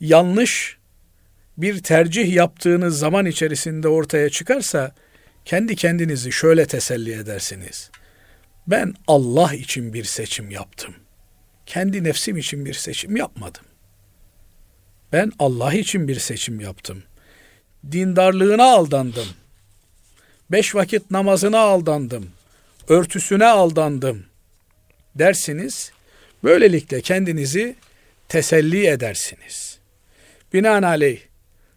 yanlış 0.00 0.78
bir 1.56 1.82
tercih 1.82 2.32
yaptığınız 2.32 2.98
zaman 2.98 3.26
içerisinde 3.26 3.88
ortaya 3.88 4.30
çıkarsa 4.30 4.94
kendi 5.44 5.76
kendinizi 5.76 6.32
şöyle 6.32 6.66
teselli 6.66 7.12
edersiniz. 7.12 7.90
Ben 8.66 8.94
Allah 9.06 9.54
için 9.54 9.92
bir 9.94 10.04
seçim 10.04 10.50
yaptım. 10.50 10.94
Kendi 11.66 12.04
nefsim 12.04 12.36
için 12.36 12.64
bir 12.64 12.74
seçim 12.74 13.16
yapmadım. 13.16 13.64
Ben 15.12 15.32
Allah 15.38 15.74
için 15.74 16.08
bir 16.08 16.18
seçim 16.18 16.60
yaptım. 16.60 17.02
Dindarlığına 17.92 18.64
aldandım. 18.64 19.26
Beş 20.52 20.74
vakit 20.74 21.10
namazına 21.10 21.58
aldandım. 21.58 22.30
Örtüsüne 22.88 23.46
aldandım. 23.46 24.24
Dersiniz. 25.14 25.92
Böylelikle 26.44 27.00
kendinizi 27.00 27.76
teselli 28.28 28.86
edersiniz. 28.86 29.78
Binaenaleyh 30.52 31.20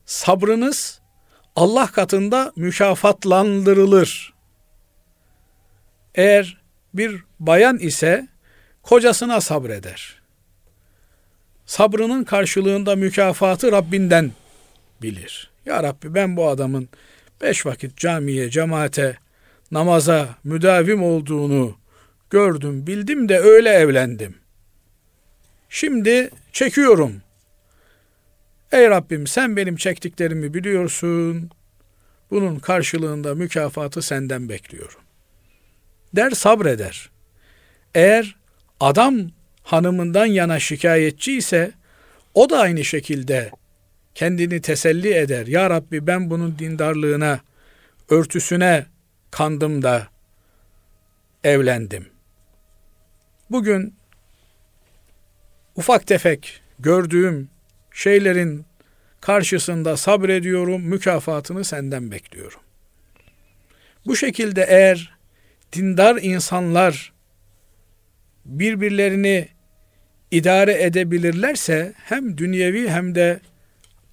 sabrınız 0.06 1.00
Allah 1.56 1.88
katında 1.88 2.52
mükafatlandırılır. 2.56 4.34
Eğer 6.16 6.58
bir 6.94 7.24
bayan 7.40 7.78
ise 7.78 8.28
kocasına 8.84 9.42
sabreder. 9.42 10.22
Sabrının 11.66 12.24
karşılığında 12.24 12.96
mükafatı 12.96 13.72
Rabbinden 13.72 14.32
bilir. 15.02 15.50
Ya 15.66 15.84
Rabbi 15.84 16.14
ben 16.14 16.38
bu 16.38 16.48
adamın 16.48 16.90
beş 17.42 17.66
vakit 17.66 17.98
camiye, 17.98 18.50
cemaate, 18.50 19.18
namaza 19.72 20.36
müdavim 20.44 21.04
olduğunu 21.04 21.78
gördüm, 22.30 22.88
bildim 22.88 23.30
de 23.30 23.40
öyle 23.40 23.70
evlendim. 23.70 24.36
Şimdi 25.70 26.30
çekiyorum. 26.54 27.22
Ey 28.72 28.90
Rabbim 28.90 29.28
sen 29.28 29.58
benim 29.58 29.76
çektiklerimi 29.76 30.54
biliyorsun. 30.54 31.50
Bunun 32.32 32.60
karşılığında 32.60 33.36
mükafatı 33.36 34.02
senden 34.02 34.50
bekliyorum. 34.50 35.00
Der 36.16 36.32
sabreder. 36.32 37.10
Eğer 37.96 38.36
adam 38.80 39.16
hanımından 39.64 40.26
yana 40.26 40.60
şikayetçi 40.60 41.38
ise 41.38 41.72
o 42.34 42.50
da 42.50 42.60
aynı 42.60 42.86
şekilde 42.86 43.52
kendini 44.16 44.62
teselli 44.62 45.14
eder. 45.14 45.48
Ya 45.48 45.70
Rabbi 45.70 46.08
ben 46.08 46.30
bunun 46.30 46.60
dindarlığına, 46.60 47.40
örtüsüne 48.10 48.86
kandım 49.32 49.82
da 49.82 50.08
evlendim. 51.44 52.10
Bugün 53.50 53.96
ufak 55.76 56.08
tefek 56.08 56.62
gördüğüm 56.80 57.50
şeylerin 57.92 58.66
karşısında 59.22 59.98
sabrediyorum, 59.98 60.82
mükafatını 60.82 61.64
senden 61.64 62.12
bekliyorum. 62.12 62.60
Bu 64.06 64.16
şekilde 64.16 64.66
eğer 64.70 65.18
dindar 65.74 66.16
insanlar 66.22 67.14
birbirlerini 68.46 69.48
idare 70.32 70.84
edebilirlerse 70.84 71.94
hem 71.98 72.38
dünyevi 72.38 72.90
hem 72.90 73.16
de 73.16 73.40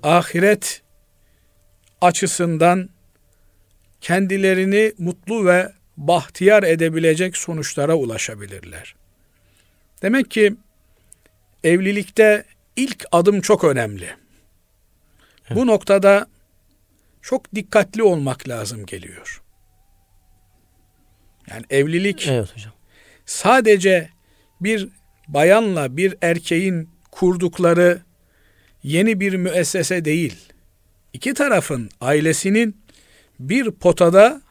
ahiret 0.02 0.82
açısından 2.00 2.88
kendilerini 4.00 4.92
mutlu 4.98 5.46
ve 5.46 5.72
bahtiyar 5.96 6.62
edebilecek 6.62 7.36
sonuçlara 7.36 7.94
ulaşabilirler. 7.94 8.94
Demek 10.02 10.30
ki 10.30 10.56
evlilikte 11.64 12.44
ilk 12.76 13.04
adım 13.12 13.40
çok 13.40 13.64
önemli. 13.64 14.16
Evet. 15.46 15.56
Bu 15.56 15.66
noktada 15.66 16.26
çok 17.22 17.54
dikkatli 17.54 18.02
olmak 18.02 18.48
lazım 18.48 18.86
geliyor. 18.86 19.42
Yani 21.50 21.64
evlilik 21.70 22.28
evet 22.28 22.54
hocam. 22.54 22.72
sadece 23.26 24.10
bir 24.60 24.88
bayanla 25.28 25.96
bir 25.96 26.14
erkeğin 26.22 26.88
kurdukları 27.10 28.02
yeni 28.82 29.20
bir 29.20 29.34
müessese 29.34 30.04
değil. 30.04 30.36
İki 31.12 31.34
tarafın 31.34 31.90
ailesinin 32.00 32.76
bir 33.40 33.70
potada 33.70 34.42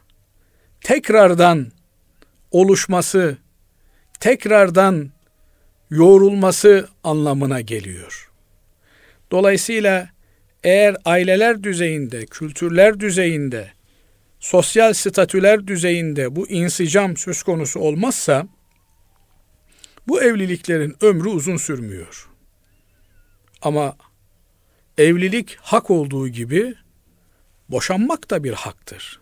tekrardan 0.82 1.72
oluşması, 2.52 3.38
tekrardan 4.20 5.12
yoğrulması 5.89 6.89
anlamına 7.04 7.62
geliyor. 7.62 8.32
Dolayısıyla 9.32 10.10
eğer 10.63 10.96
aileler 11.06 11.63
düzeyinde, 11.63 12.26
kültürler 12.26 13.00
düzeyinde, 13.00 13.72
sosyal 14.39 14.94
statüler 14.94 15.67
düzeyinde 15.67 16.36
bu 16.36 16.50
insicam 16.50 17.17
söz 17.17 17.44
konusu 17.44 17.80
olmazsa 17.80 18.48
bu 20.08 20.24
evliliklerin 20.24 20.96
ömrü 21.02 21.30
uzun 21.30 21.58
sürmüyor. 21.58 22.30
Ama 23.62 23.96
evlilik 25.01 25.57
hak 25.61 25.89
olduğu 25.89 26.27
gibi 26.27 26.75
boşanmak 27.69 28.29
da 28.29 28.43
bir 28.43 28.53
haktır. 28.53 29.19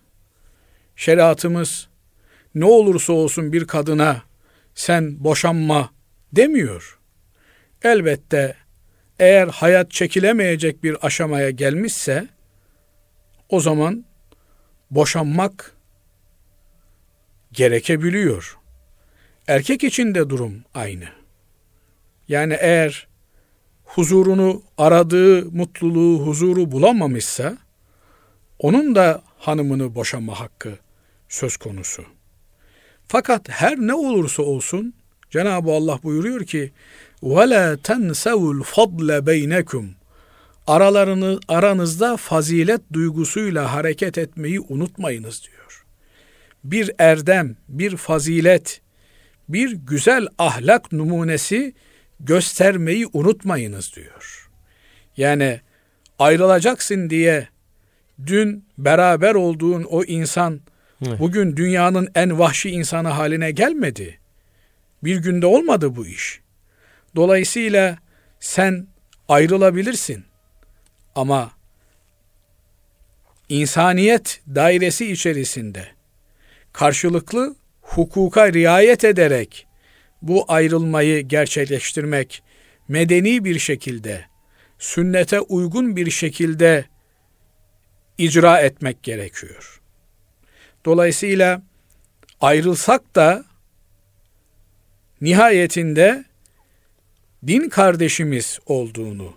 Şeriatımız 0.96 1.90
ne 2.56 2.66
olursa 2.66 3.14
olsun 3.14 3.54
bir 3.54 3.68
kadına 3.68 4.22
sen 4.76 5.24
boşanma 5.24 5.92
demiyor. 6.34 7.00
Elbette 7.84 8.56
eğer 9.20 9.48
hayat 9.48 9.92
çekilemeyecek 9.92 10.84
bir 10.84 11.06
aşamaya 11.06 11.50
gelmişse 11.50 12.28
o 13.50 13.60
zaman 13.60 14.06
boşanmak 14.92 15.76
gerekebiliyor. 17.52 18.58
Erkek 19.48 19.84
için 19.84 20.16
de 20.16 20.30
durum 20.30 20.64
aynı. 20.74 21.06
Yani 22.28 22.58
eğer 22.60 23.09
huzurunu 23.89 24.63
aradığı 24.79 25.51
mutluluğu, 25.51 26.27
huzuru 26.27 26.73
bulamamışsa 26.73 27.59
onun 28.59 28.95
da 28.95 29.23
hanımını 29.39 29.95
boşama 29.95 30.41
hakkı 30.41 30.79
söz 31.29 31.57
konusu. 31.57 32.05
Fakat 33.09 33.49
her 33.49 33.79
ne 33.79 33.95
olursa 33.95 34.43
olsun 34.43 34.95
Cenab-ı 35.31 35.71
Allah 35.71 35.99
buyuruyor 36.03 36.45
ki 36.45 36.73
وَلَا 37.23 37.77
تَنْسَوُ 37.77 38.63
الْفَضْلَ 38.63 39.19
بَيْنَكُمْ 39.19 39.87
Aralarını, 40.67 41.41
aranızda 41.49 42.17
fazilet 42.17 42.81
duygusuyla 42.93 43.73
hareket 43.73 44.19
etmeyi 44.19 44.61
unutmayınız 44.61 45.43
diyor. 45.45 45.85
Bir 46.65 46.91
erdem, 46.99 47.57
bir 47.69 47.97
fazilet, 47.97 48.81
bir 49.49 49.73
güzel 49.73 50.27
ahlak 50.39 50.93
numunesi 50.93 51.75
göstermeyi 52.20 53.08
unutmayınız 53.14 53.96
diyor. 53.96 54.50
Yani 55.18 55.62
ayrılacaksın 56.20 57.10
diye 57.10 57.48
dün 58.26 58.66
beraber 58.78 59.36
olduğun 59.36 59.84
o 59.84 60.04
insan 60.04 60.62
evet. 61.08 61.20
bugün 61.20 61.58
dünyanın 61.58 62.10
en 62.16 62.40
vahşi 62.40 62.70
insanı 62.70 63.08
haline 63.08 63.52
gelmedi. 63.52 64.20
Bir 65.04 65.18
günde 65.18 65.46
olmadı 65.46 65.96
bu 65.96 66.08
iş. 66.08 66.42
Dolayısıyla 67.16 67.98
sen 68.40 68.88
ayrılabilirsin. 69.28 70.26
Ama 71.16 71.52
insaniyet 73.50 74.42
dairesi 74.48 75.12
içerisinde 75.12 75.88
karşılıklı 76.74 77.56
hukuka 77.82 78.54
riayet 78.54 79.04
ederek 79.04 79.68
bu 80.22 80.46
ayrılmayı 80.48 81.22
gerçekleştirmek 81.22 82.44
medeni 82.88 83.46
bir 83.46 83.60
şekilde, 83.60 84.26
sünnete 84.80 85.40
uygun 85.40 85.96
bir 85.96 86.12
şekilde 86.12 86.86
icra 88.18 88.60
etmek 88.60 89.04
gerekiyor. 89.04 89.82
Dolayısıyla 90.86 91.62
ayrılsak 92.42 93.16
da 93.16 93.46
nihayetinde 95.22 96.26
din 97.48 97.70
kardeşimiz 97.70 98.60
olduğunu, 98.66 99.34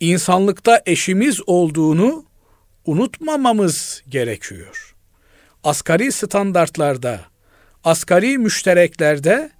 insanlıkta 0.00 0.82
eşimiz 0.86 1.40
olduğunu 1.46 2.24
unutmamamız 2.86 4.02
gerekiyor. 4.08 4.94
Asgari 5.64 6.12
standartlarda, 6.12 7.29
asgari 7.84 8.38
müştereklerde 8.38 9.50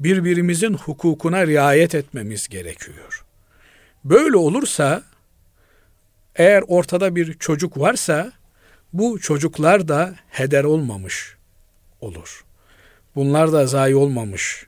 birbirimizin 0.00 0.74
hukukuna 0.74 1.46
riayet 1.46 1.94
etmemiz 1.94 2.48
gerekiyor. 2.48 3.24
Böyle 4.04 4.36
olursa 4.36 5.02
eğer 6.36 6.64
ortada 6.66 7.16
bir 7.16 7.34
çocuk 7.34 7.78
varsa 7.78 8.32
bu 8.92 9.18
çocuklar 9.20 9.88
da 9.88 10.14
heder 10.30 10.64
olmamış 10.64 11.36
olur. 12.00 12.44
Bunlar 13.14 13.52
da 13.52 13.66
zayi 13.66 13.96
olmamış 13.96 14.66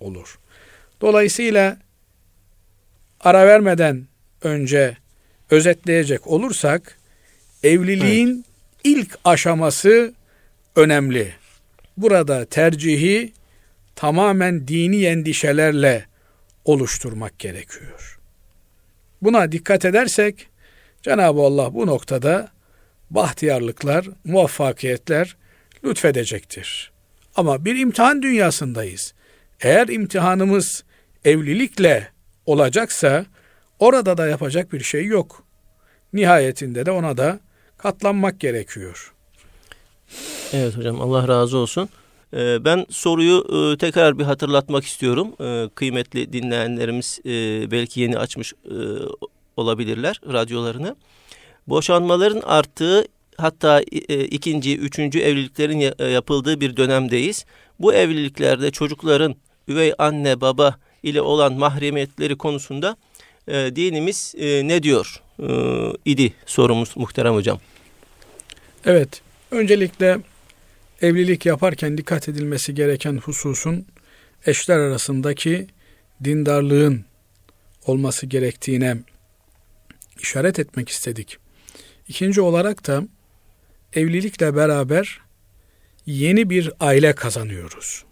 olur. 0.00 0.38
Dolayısıyla 1.00 1.78
ara 3.20 3.46
vermeden 3.46 4.06
önce 4.42 4.96
özetleyecek 5.50 6.26
olursak 6.26 6.98
evliliğin 7.62 8.34
evet. 8.34 8.44
ilk 8.84 9.18
aşaması 9.24 10.14
önemli. 10.76 11.32
Burada 11.96 12.44
tercihi 12.44 13.32
tamamen 13.94 14.68
dini 14.68 15.04
endişelerle 15.04 16.06
oluşturmak 16.64 17.38
gerekiyor. 17.38 18.18
Buna 19.22 19.52
dikkat 19.52 19.84
edersek 19.84 20.48
Cenab-ı 21.02 21.40
Allah 21.40 21.74
bu 21.74 21.86
noktada 21.86 22.48
bahtiyarlıklar, 23.10 24.06
muvaffakiyetler 24.24 25.36
lütfedecektir. 25.84 26.92
Ama 27.36 27.64
bir 27.64 27.78
imtihan 27.78 28.22
dünyasındayız. 28.22 29.14
Eğer 29.60 29.88
imtihanımız 29.88 30.84
evlilikle 31.24 32.08
olacaksa 32.46 33.26
orada 33.78 34.18
da 34.18 34.26
yapacak 34.26 34.72
bir 34.72 34.80
şey 34.80 35.04
yok. 35.06 35.44
Nihayetinde 36.12 36.86
de 36.86 36.90
ona 36.90 37.16
da 37.16 37.40
katlanmak 37.78 38.40
gerekiyor. 38.40 39.14
Evet 40.52 40.76
hocam 40.76 41.00
Allah 41.00 41.28
razı 41.28 41.58
olsun. 41.58 41.88
Ee, 42.34 42.64
ben 42.64 42.86
soruyu 42.90 43.46
e, 43.72 43.78
tekrar 43.78 44.18
bir 44.18 44.24
hatırlatmak 44.24 44.84
istiyorum. 44.84 45.28
Ee, 45.40 45.68
kıymetli 45.74 46.32
dinleyenlerimiz 46.32 47.20
e, 47.26 47.30
belki 47.70 48.00
yeni 48.00 48.18
açmış 48.18 48.52
e, 48.52 48.74
olabilirler 49.56 50.20
radyolarını. 50.32 50.96
Boşanmaların 51.66 52.40
arttığı 52.40 53.04
hatta 53.36 53.80
ikinci, 54.30 54.78
üçüncü 54.78 55.18
evliliklerin 55.20 56.10
yapıldığı 56.12 56.60
bir 56.60 56.76
dönemdeyiz. 56.76 57.44
Bu 57.80 57.94
evliliklerde 57.94 58.70
çocukların 58.70 59.34
üvey 59.68 59.92
anne 59.98 60.40
baba 60.40 60.76
ile 61.02 61.20
olan 61.20 61.54
mahremiyetleri 61.54 62.36
konusunda 62.36 62.96
dinimiz 63.48 64.34
ne 64.38 64.82
diyor 64.82 65.22
idi 66.04 66.32
sorumuz 66.46 66.92
muhterem 66.96 67.34
hocam. 67.34 67.58
Evet, 68.84 69.20
öncelikle 69.50 70.18
evlilik 71.02 71.46
yaparken 71.46 71.98
dikkat 71.98 72.28
edilmesi 72.28 72.74
gereken 72.74 73.16
hususun 73.16 73.86
eşler 74.46 74.78
arasındaki 74.78 75.66
dindarlığın 76.24 77.04
olması 77.86 78.26
gerektiğine 78.26 78.96
işaret 80.18 80.58
etmek 80.58 80.88
istedik. 80.88 81.38
İkinci 82.08 82.40
olarak 82.40 82.86
da 82.86 83.02
evlilikle 83.92 84.56
beraber 84.56 85.20
yeni 86.06 86.50
bir 86.50 86.72
aile 86.80 87.14
kazanıyoruz. 87.14 88.04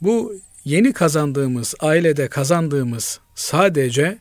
Bu 0.00 0.34
yeni 0.64 0.92
kazandığımız 0.92 1.74
ailede 1.80 2.28
kazandığımız 2.28 3.20
sadece 3.34 4.18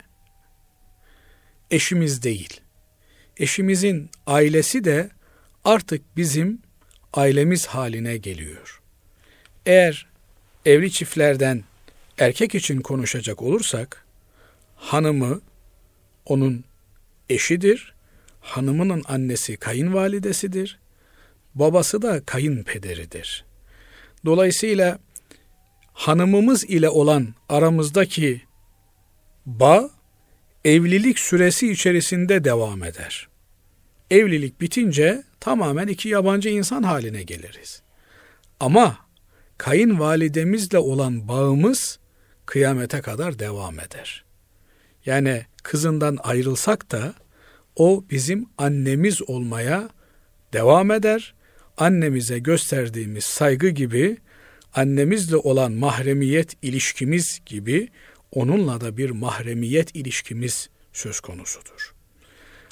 eşimiz 1.72 2.24
değil. 2.24 2.62
Eşimizin 3.38 4.10
ailesi 4.28 4.84
de 4.84 5.10
artık 5.64 6.18
bizim 6.18 6.62
ailemiz 7.14 7.66
haline 7.66 8.18
geliyor. 8.18 8.82
Eğer 9.66 10.08
evli 10.66 10.92
çiftlerden 10.92 11.64
erkek 12.18 12.56
için 12.56 12.82
konuşacak 12.82 13.42
olursak 13.42 14.06
hanımı 14.76 15.42
onun 16.26 16.64
eşidir. 17.30 17.94
Hanımının 18.42 19.04
annesi 19.08 19.58
kayınvalidesidir. 19.58 20.80
Babası 21.56 22.02
da 22.02 22.26
kayınpederidir. 22.26 23.46
Dolayısıyla 24.26 25.00
hanımımız 25.94 26.64
ile 26.64 26.90
olan 26.90 27.34
aramızdaki 27.50 28.42
bağ 29.46 29.90
evlilik 30.66 31.20
süresi 31.20 31.72
içerisinde 31.72 32.44
devam 32.44 32.84
eder. 32.84 33.28
Evlilik 34.12 34.62
bitince 34.62 35.24
tamamen 35.40 35.88
iki 35.88 36.10
yabancı 36.10 36.50
insan 36.50 36.84
haline 36.84 37.24
geliriz. 37.24 37.82
Ama 38.60 38.98
kayınvalidemizle 39.58 40.78
olan 40.78 41.28
bağımız 41.28 42.00
kıyamete 42.46 43.02
kadar 43.02 43.40
devam 43.40 43.80
eder. 43.80 44.26
Yani 45.06 45.46
kızından 45.64 46.18
ayrılsak 46.24 46.92
da 46.92 47.14
o 47.76 48.04
bizim 48.12 48.46
annemiz 48.58 49.30
olmaya 49.30 49.90
devam 50.54 50.92
eder. 50.92 51.34
Annemize 51.78 52.40
gösterdiğimiz 52.40 53.24
saygı 53.24 53.70
gibi 53.70 54.18
annemizle 54.74 55.36
olan 55.36 55.72
mahremiyet 55.72 56.58
ilişkimiz 56.62 57.42
gibi 57.46 57.90
onunla 58.32 58.82
da 58.82 58.98
bir 58.98 59.10
mahremiyet 59.10 59.96
ilişkimiz 59.96 60.70
söz 60.94 61.20
konusudur. 61.20 61.94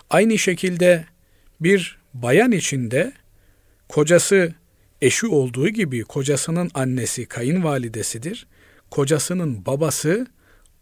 Aynı 0.10 0.38
şekilde 0.38 1.06
bir 1.62 2.00
bayan 2.22 2.52
içinde 2.52 3.14
kocası 3.90 4.54
eşi 5.02 5.28
olduğu 5.28 5.70
gibi 5.70 6.04
kocasının 6.04 6.72
annesi 6.74 7.26
kayınvalidesidir. 7.26 8.48
Kocasının 8.92 9.66
babası 9.66 10.28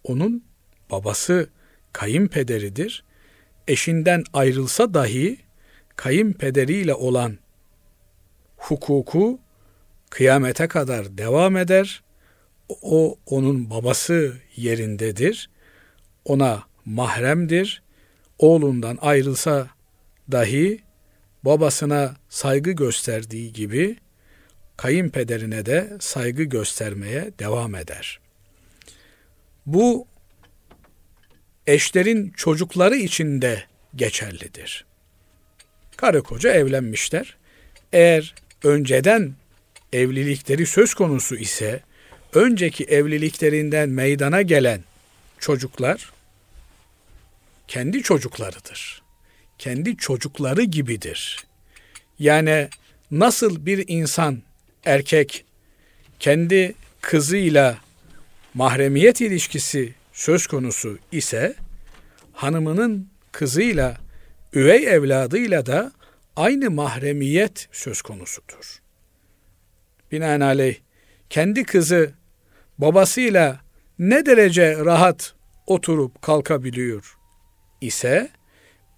onun 0.03 0.43
babası 0.91 1.49
kayınpederidir. 1.93 3.03
Eşinden 3.67 4.23
ayrılsa 4.33 4.93
dahi 4.93 5.37
kayınpederiyle 5.95 6.93
olan 6.93 7.37
hukuku 8.57 9.39
kıyamete 10.09 10.67
kadar 10.67 11.17
devam 11.17 11.57
eder. 11.57 12.03
O 12.81 13.17
onun 13.25 13.69
babası 13.69 14.33
yerindedir. 14.55 15.49
Ona 16.25 16.63
mahremdir. 16.85 17.81
Oğlundan 18.39 18.97
ayrılsa 19.01 19.67
dahi 20.31 20.84
babasına 21.45 22.15
saygı 22.29 22.71
gösterdiği 22.71 23.53
gibi 23.53 23.97
kayınpederine 24.77 25.65
de 25.65 25.97
saygı 25.99 26.43
göstermeye 26.43 27.31
devam 27.39 27.75
eder. 27.75 28.19
Bu 29.65 30.07
eşlerin 31.67 32.29
çocukları 32.29 32.95
için 32.95 33.41
de 33.41 33.63
geçerlidir. 33.95 34.85
Karı 35.97 36.23
koca 36.23 36.51
evlenmişler. 36.51 37.37
Eğer 37.93 38.35
önceden 38.63 39.33
evlilikleri 39.93 40.65
söz 40.65 40.93
konusu 40.93 41.35
ise 41.35 41.79
önceki 42.33 42.83
evliliklerinden 42.83 43.89
meydana 43.89 44.41
gelen 44.41 44.83
çocuklar 45.39 46.11
kendi 47.67 48.03
çocuklarıdır. 48.03 49.04
Kendi 49.57 49.97
çocukları 49.97 50.63
gibidir. 50.63 51.45
Yani 52.19 52.69
nasıl 53.11 53.65
bir 53.65 53.83
insan 53.87 54.41
erkek 54.85 55.45
kendi 56.19 56.75
kızıyla 57.01 57.77
mahremiyet 58.53 59.21
ilişkisi 59.21 59.93
söz 60.13 60.47
konusu 60.47 60.97
ise 61.11 61.55
hanımının 62.33 63.09
kızıyla 63.31 63.97
üvey 64.53 64.87
evladıyla 64.87 65.65
da 65.65 65.91
aynı 66.35 66.71
mahremiyet 66.71 67.67
söz 67.71 68.01
konusudur. 68.01 68.81
Binaenaleyh 70.11 70.75
kendi 71.29 71.63
kızı 71.63 72.13
babasıyla 72.77 73.61
ne 73.99 74.25
derece 74.25 74.85
rahat 74.85 75.33
oturup 75.67 76.21
kalkabiliyor 76.21 77.17
ise 77.81 78.29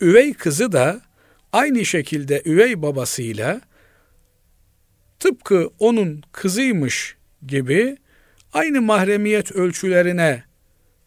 üvey 0.01 0.33
kızı 0.33 0.71
da 0.71 1.01
aynı 1.53 1.85
şekilde 1.85 2.41
üvey 2.45 2.81
babasıyla 2.81 3.61
tıpkı 5.19 5.69
onun 5.79 6.23
kızıymış 6.31 7.17
gibi 7.47 7.97
aynı 8.53 8.81
mahremiyet 8.81 9.51
ölçülerine 9.51 10.43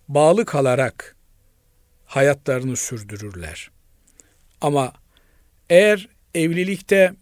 bağlı 0.08 0.44
kalarak 0.44 1.16
hayatlarını 2.04 2.76
sürdürürler. 2.76 3.70
Ama 4.60 4.92
eğer 5.70 6.08
evlilikte 6.34 7.14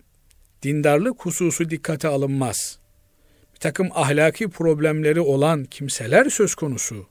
dindarlık 0.63 1.27
hususu 1.27 1.71
dikkate 1.71 2.09
alınmaz, 2.09 2.79
bir 3.55 3.61
takım 3.61 3.89
ahlaki 3.95 4.49
problemleri 4.51 5.21
olan 5.21 5.65
kimseler 5.65 6.31
söz 6.31 6.55
konusu 6.55 7.07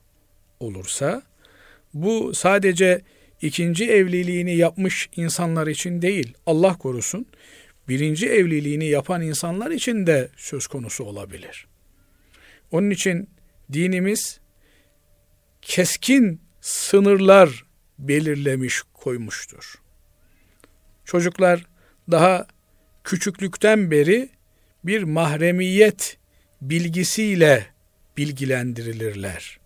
olursa, 0.60 1.22
bu 1.94 2.34
sadece 2.34 3.00
ikinci 3.42 3.90
evliliğini 3.90 4.56
yapmış 4.56 5.08
insanlar 5.16 5.66
için 5.66 6.02
değil, 6.02 6.34
Allah 6.46 6.78
korusun, 6.78 7.26
birinci 7.88 8.28
evliliğini 8.28 8.86
yapan 8.86 9.22
insanlar 9.22 9.70
için 9.70 10.06
de 10.06 10.28
söz 10.36 10.66
konusu 10.66 11.04
olabilir. 11.04 11.66
Onun 12.70 12.90
için 12.90 13.30
dinimiz 13.72 14.40
keskin 15.62 16.40
sınırlar 16.60 17.64
belirlemiş 17.98 18.82
koymuştur. 18.92 19.74
Çocuklar 21.04 21.66
daha 22.10 22.46
küçüklükten 23.04 23.90
beri 23.90 24.28
bir 24.84 25.02
mahremiyet 25.02 26.18
bilgisiyle 26.62 27.66
bilgilendirilirler. 28.16 29.58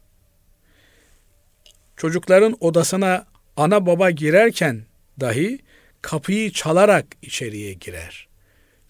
Çocukların 1.96 2.56
odasına 2.60 3.26
ana 3.56 3.86
baba 3.86 4.10
girerken 4.10 4.82
dahi 5.20 5.58
kapıyı 6.02 6.52
çalarak 6.52 7.06
içeriye 7.22 7.72
girer. 7.72 8.28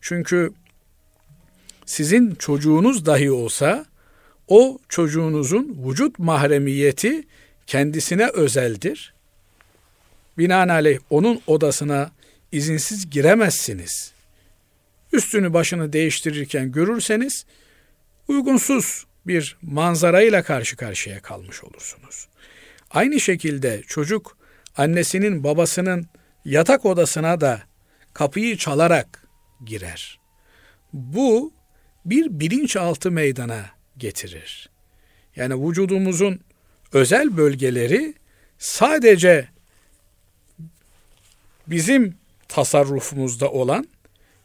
Çünkü 0.01 0.53
sizin 1.87 2.35
çocuğunuz 2.35 3.07
dahi 3.07 3.31
olsa 3.31 3.87
o 4.49 4.79
çocuğunuzun 4.89 5.79
vücut 5.89 6.19
mahremiyeti 6.19 7.23
kendisine 7.67 8.29
özeldir. 8.29 9.15
Binaenaleyh 10.39 10.99
onun 11.11 11.41
odasına 11.47 12.11
izinsiz 12.53 13.11
giremezsiniz. 13.11 14.13
Üstünü 15.13 15.53
başını 15.53 15.93
değiştirirken 15.93 16.73
görürseniz 16.73 17.47
uygunsuz 18.29 19.07
bir 19.27 19.57
manzarayla 19.63 20.43
karşı 20.43 20.77
karşıya 20.77 21.23
kalmış 21.23 21.65
olursunuz. 21.65 22.29
Aynı 22.91 23.21
şekilde 23.21 23.83
çocuk 23.87 24.37
annesinin 24.77 25.45
babasının 25.45 26.07
yatak 26.45 26.85
odasına 26.87 27.41
da 27.41 27.63
kapıyı 28.15 28.57
çalarak 28.57 29.25
girer. 29.65 30.19
Bu 30.93 31.53
bir 32.05 32.41
bilinçaltı 32.41 33.11
meydana 33.11 33.65
getirir. 33.99 34.71
Yani 35.37 35.69
vücudumuzun 35.69 36.41
özel 36.93 37.37
bölgeleri 37.37 38.15
sadece 38.59 39.49
bizim 41.67 42.15
tasarrufumuzda 42.49 43.51
olan 43.51 43.89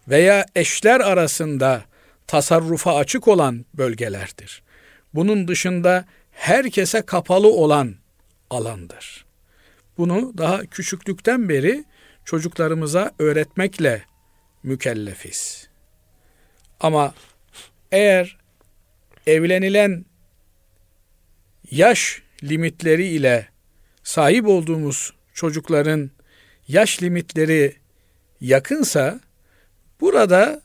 veya 0.07 0.45
eşler 0.55 0.99
arasında 0.99 1.83
tasarrufa 2.27 2.95
açık 2.95 3.27
olan 3.27 3.65
bölgelerdir. 3.73 4.63
Bunun 5.13 5.47
dışında 5.47 6.05
herkese 6.31 7.01
kapalı 7.01 7.47
olan 7.53 7.95
alandır. 8.49 9.26
Bunu 9.97 10.33
daha 10.37 10.65
küçüklükten 10.65 11.49
beri 11.49 11.85
çocuklarımıza 12.25 13.11
öğretmekle 13.19 14.03
mükellefiz. 14.63 15.69
Ama 16.79 17.13
eğer 17.91 18.37
evlenilen 19.27 20.05
yaş 21.71 22.21
limitleri 22.43 23.07
ile 23.07 23.47
sahip 24.03 24.47
olduğumuz 24.47 25.13
çocukların 25.33 26.11
yaş 26.67 27.03
limitleri 27.03 27.75
yakınsa 28.41 29.19
burada 30.01 30.61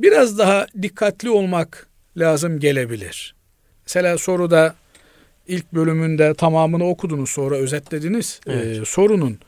biraz 0.00 0.38
daha 0.38 0.66
dikkatli 0.82 1.30
olmak 1.30 1.88
lazım 2.16 2.60
gelebilir. 2.60 3.34
Mesela 3.86 4.18
soruda 4.18 4.74
ilk 5.48 5.72
bölümünde 5.72 6.34
tamamını 6.34 6.88
okudunuz 6.88 7.30
sonra 7.30 7.56
özetlediniz 7.56 8.40
evet. 8.46 8.78
ee, 8.80 8.84
sorunun. 8.84 9.38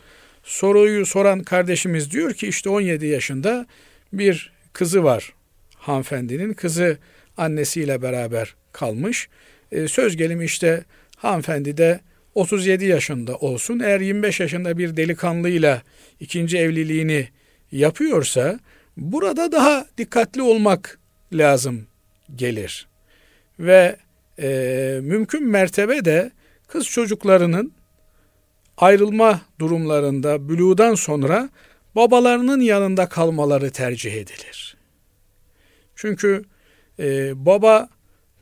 Soruyu 0.43 1.07
soran 1.07 1.43
kardeşimiz 1.43 2.11
diyor 2.11 2.33
ki 2.35 2.49
işte 2.49 2.71
17 2.71 3.07
yaşında 3.07 3.67
bir 4.13 4.53
kızı 4.73 5.05
var 5.05 5.33
hanımefendinin. 5.77 6.53
Kızı 6.53 6.99
annesiyle 7.37 8.03
beraber 8.03 8.55
kalmış. 8.73 9.29
Ee, 9.73 9.89
söz 9.89 10.17
gelimi 10.17 10.45
işte 10.45 10.85
hanımefendi 11.17 11.77
de 11.77 12.01
37 12.35 12.85
yaşında 12.85 13.37
olsun. 13.37 13.81
Eğer 13.81 14.01
25 14.01 14.41
yaşında 14.41 14.79
bir 14.79 14.97
delikanlıyla 14.97 15.83
ikinci 16.21 16.59
evliliğini 16.59 17.29
yapıyorsa 17.73 18.59
burada 18.97 19.53
daha 19.53 19.87
dikkatli 19.99 20.43
olmak 20.43 20.99
lazım 21.33 21.87
gelir. 22.37 22.87
Ve 23.59 23.97
e, 24.39 25.01
mümkün 25.03 25.49
mertebe 25.49 26.05
de 26.05 26.33
kız 26.69 26.87
çocuklarının 26.87 27.73
ayrılma 28.77 29.41
durumlarında 29.59 30.49
bülüğden 30.49 30.95
sonra 30.95 31.49
babalarının 31.97 32.61
yanında 32.61 33.09
kalmaları 33.09 33.71
tercih 33.71 34.13
edilir. 34.15 34.77
Çünkü 35.95 36.45
e, 36.99 37.33
baba 37.47 37.89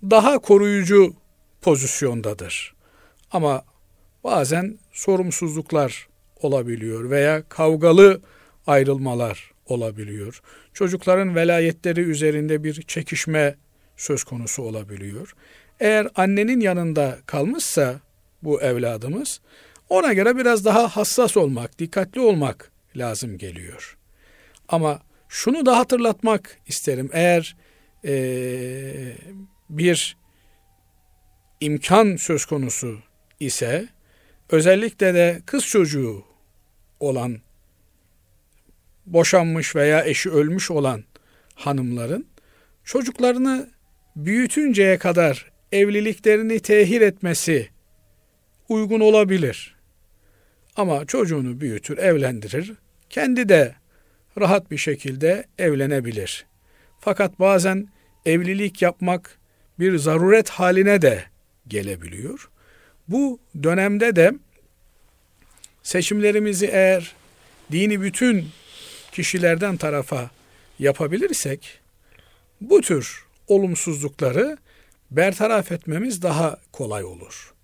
daha 0.03 0.39
koruyucu 0.39 1.15
pozisyondadır. 1.61 2.75
Ama 3.31 3.65
bazen 4.25 4.79
sorumsuzluklar 4.93 6.09
olabiliyor 6.41 7.11
veya 7.11 7.49
kavgalı 7.49 8.21
ayrılmalar 8.67 9.51
olabiliyor. 9.67 10.41
Çocukların 10.75 11.35
velayetleri 11.35 12.01
üzerinde 12.01 12.65
bir 12.65 12.83
çekişme 12.83 13.57
söz 13.97 14.25
konusu 14.25 14.63
olabiliyor. 14.63 15.35
Eğer 15.83 16.09
annenin 16.15 16.61
yanında 16.61 17.19
kalmışsa 17.27 18.01
bu 18.43 18.63
evladımız 18.63 19.41
ona 19.89 20.13
göre 20.13 20.37
biraz 20.37 20.65
daha 20.65 20.89
hassas 20.89 21.37
olmak, 21.37 21.79
dikkatli 21.79 22.21
olmak 22.21 22.71
lazım 22.97 23.39
geliyor. 23.39 23.99
Ama 24.69 25.03
şunu 25.29 25.67
da 25.67 25.79
hatırlatmak 25.79 26.59
isterim. 26.67 27.11
Eğer 27.13 27.57
ee, 28.05 29.17
bir 29.71 30.17
imkan 31.61 32.17
söz 32.17 32.45
konusu 32.45 32.99
ise 33.41 33.89
özellikle 34.51 35.15
de 35.15 35.43
kız 35.47 35.67
çocuğu 35.67 36.25
olan 37.01 37.39
boşanmış 39.07 39.77
veya 39.77 40.05
eşi 40.05 40.31
ölmüş 40.31 40.71
olan 40.71 41.05
hanımların 41.55 42.27
çocuklarını 42.85 43.71
büyütünceye 44.17 44.99
kadar 44.99 45.52
evliliklerini 45.73 46.61
tehir 46.61 47.01
etmesi 47.01 47.69
uygun 48.69 49.01
olabilir. 49.01 49.77
Ama 50.77 51.05
çocuğunu 51.05 51.61
büyütür, 51.61 51.99
evlendirir. 51.99 52.73
Kendi 53.11 53.49
de 53.49 53.75
rahat 54.41 54.71
bir 54.71 54.79
şekilde 54.79 55.45
evlenebilir. 55.59 56.47
Fakat 57.01 57.41
bazen 57.41 57.89
evlilik 58.27 58.83
yapmak 58.83 59.39
bir 59.79 59.99
zaruret 59.99 60.49
haline 60.51 61.03
de 61.03 61.25
gelebiliyor. 61.69 62.51
Bu 63.09 63.41
dönemde 63.63 64.17
de 64.17 64.33
seçimlerimizi 65.83 66.67
eğer 66.67 67.15
dini 67.73 68.03
bütün 68.03 68.49
kişilerden 69.13 69.77
tarafa 69.77 70.31
yapabilirsek 70.79 71.81
bu 72.61 72.81
tür 72.81 73.25
olumsuzlukları 73.49 74.59
bertaraf 75.17 75.73
etmemiz 75.73 76.23
daha 76.23 76.59
kolay 76.73 77.05
olur. 77.05 77.55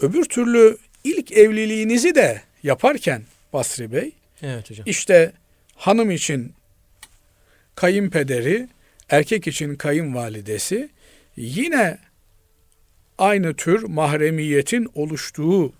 Öbür 0.00 0.24
türlü 0.24 0.78
ilk 1.04 1.32
evliliğinizi 1.32 2.14
de 2.14 2.42
yaparken 2.62 3.22
Basri 3.52 3.92
Bey, 3.92 4.12
evet 4.42 4.70
hocam. 4.70 4.84
işte 4.86 5.32
hanım 5.76 6.10
için 6.10 6.52
kayınpederi, 7.74 8.68
erkek 9.10 9.46
için 9.46 9.76
kayınvalidesi 9.76 10.88
yine 11.36 11.98
aynı 13.18 13.54
tür 13.54 13.82
mahremiyetin 13.82 14.90
oluştuğu 14.94 15.72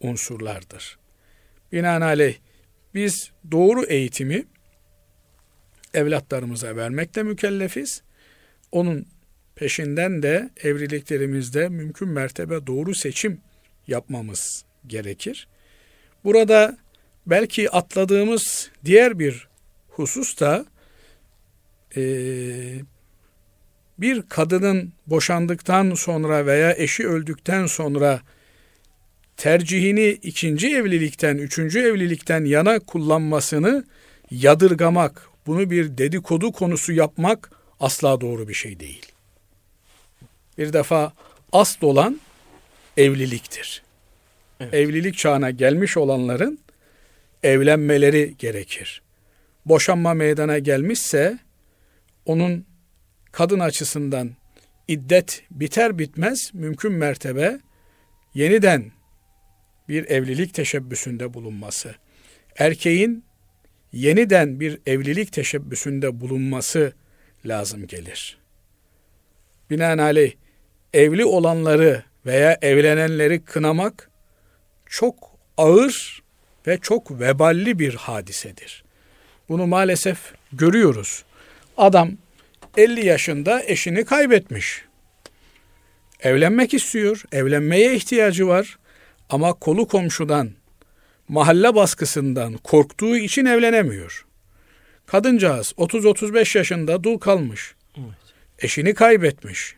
unsurlardır. 0.00 0.98
Binaenaleyh 1.72 2.36
biz 2.94 3.30
doğru 3.50 3.84
eğitimi 3.84 4.44
evlatlarımıza 5.94 6.76
vermekle 6.76 7.22
mükellefiz. 7.22 8.02
Onun 8.72 9.06
peşinden 9.62 10.22
de 10.22 10.50
evliliklerimizde 10.62 11.68
mümkün 11.68 12.08
mertebe 12.08 12.66
doğru 12.66 12.94
seçim 12.94 13.40
yapmamız 13.86 14.64
gerekir. 14.86 15.48
Burada 16.24 16.78
belki 17.26 17.70
atladığımız 17.70 18.70
diğer 18.84 19.18
bir 19.18 19.48
husus 19.88 20.40
da 20.40 20.66
e, 21.96 22.02
bir 23.98 24.22
kadının 24.22 24.92
boşandıktan 25.06 25.94
sonra 25.94 26.46
veya 26.46 26.74
eşi 26.76 27.08
öldükten 27.08 27.66
sonra 27.66 28.20
tercihini 29.36 30.08
ikinci 30.08 30.76
evlilikten, 30.76 31.36
üçüncü 31.36 31.80
evlilikten 31.80 32.44
yana 32.44 32.78
kullanmasını 32.78 33.84
yadırgamak, 34.30 35.28
bunu 35.46 35.70
bir 35.70 35.98
dedikodu 35.98 36.52
konusu 36.52 36.92
yapmak 36.92 37.50
asla 37.80 38.20
doğru 38.20 38.48
bir 38.48 38.54
şey 38.54 38.80
değil. 38.80 39.11
Bir 40.58 40.72
defa 40.72 41.12
asıl 41.52 41.86
olan 41.86 42.20
evliliktir. 42.96 43.82
Evet. 44.60 44.74
Evlilik 44.74 45.18
çağına 45.18 45.50
gelmiş 45.50 45.96
olanların 45.96 46.58
evlenmeleri 47.42 48.34
gerekir. 48.38 49.02
Boşanma 49.66 50.14
meydana 50.14 50.58
gelmişse 50.58 51.38
onun 52.26 52.66
kadın 53.32 53.58
açısından 53.58 54.30
iddet 54.88 55.42
biter 55.50 55.98
bitmez 55.98 56.50
mümkün 56.54 56.92
mertebe 56.92 57.60
yeniden 58.34 58.92
bir 59.88 60.10
evlilik 60.10 60.54
teşebbüsünde 60.54 61.34
bulunması, 61.34 61.94
erkeğin 62.58 63.24
yeniden 63.92 64.60
bir 64.60 64.78
evlilik 64.86 65.32
teşebbüsünde 65.32 66.20
bulunması 66.20 66.92
lazım 67.46 67.86
gelir. 67.86 68.38
Binaenaleyh 69.70 70.32
evli 70.94 71.24
olanları 71.24 72.02
veya 72.26 72.58
evlenenleri 72.62 73.44
kınamak 73.44 74.10
çok 74.86 75.14
ağır 75.56 76.22
ve 76.66 76.78
çok 76.78 77.20
veballi 77.20 77.78
bir 77.78 77.94
hadisedir. 77.94 78.84
Bunu 79.48 79.66
maalesef 79.66 80.18
görüyoruz. 80.52 81.24
Adam 81.76 82.10
50 82.76 83.06
yaşında 83.06 83.62
eşini 83.62 84.04
kaybetmiş. 84.04 84.84
Evlenmek 86.20 86.74
istiyor, 86.74 87.22
evlenmeye 87.32 87.94
ihtiyacı 87.94 88.48
var 88.48 88.78
ama 89.30 89.52
kolu 89.52 89.88
komşudan, 89.88 90.50
mahalle 91.28 91.74
baskısından 91.74 92.56
korktuğu 92.56 93.16
için 93.16 93.44
evlenemiyor. 93.44 94.26
Kadıncağız 95.06 95.72
30-35 95.78 96.58
yaşında 96.58 97.04
dul 97.04 97.18
kalmış. 97.18 97.74
Evet. 97.96 98.06
Eşini 98.58 98.94
kaybetmiş. 98.94 99.74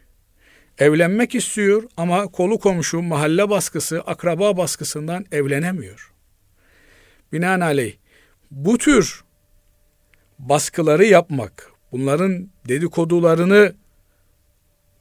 Evlenmek 0.78 1.34
istiyor 1.34 1.82
ama 1.96 2.26
kolu 2.26 2.58
komşu, 2.58 3.02
mahalle 3.02 3.50
baskısı, 3.50 4.00
akraba 4.00 4.56
baskısından 4.56 5.24
evlenemiyor. 5.32 6.12
Binaenaleyh 7.32 7.94
bu 8.50 8.78
tür 8.78 9.24
baskıları 10.38 11.04
yapmak, 11.04 11.70
bunların 11.92 12.50
dedikodularını 12.68 13.74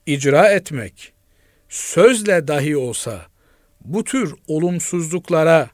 icra 0.06 0.50
etmek, 0.50 1.14
sözle 1.70 2.48
dahi 2.48 2.78
olsa 2.78 3.26
bu 3.82 4.04
tür 4.04 4.36
olumsuzluklara 4.48 5.70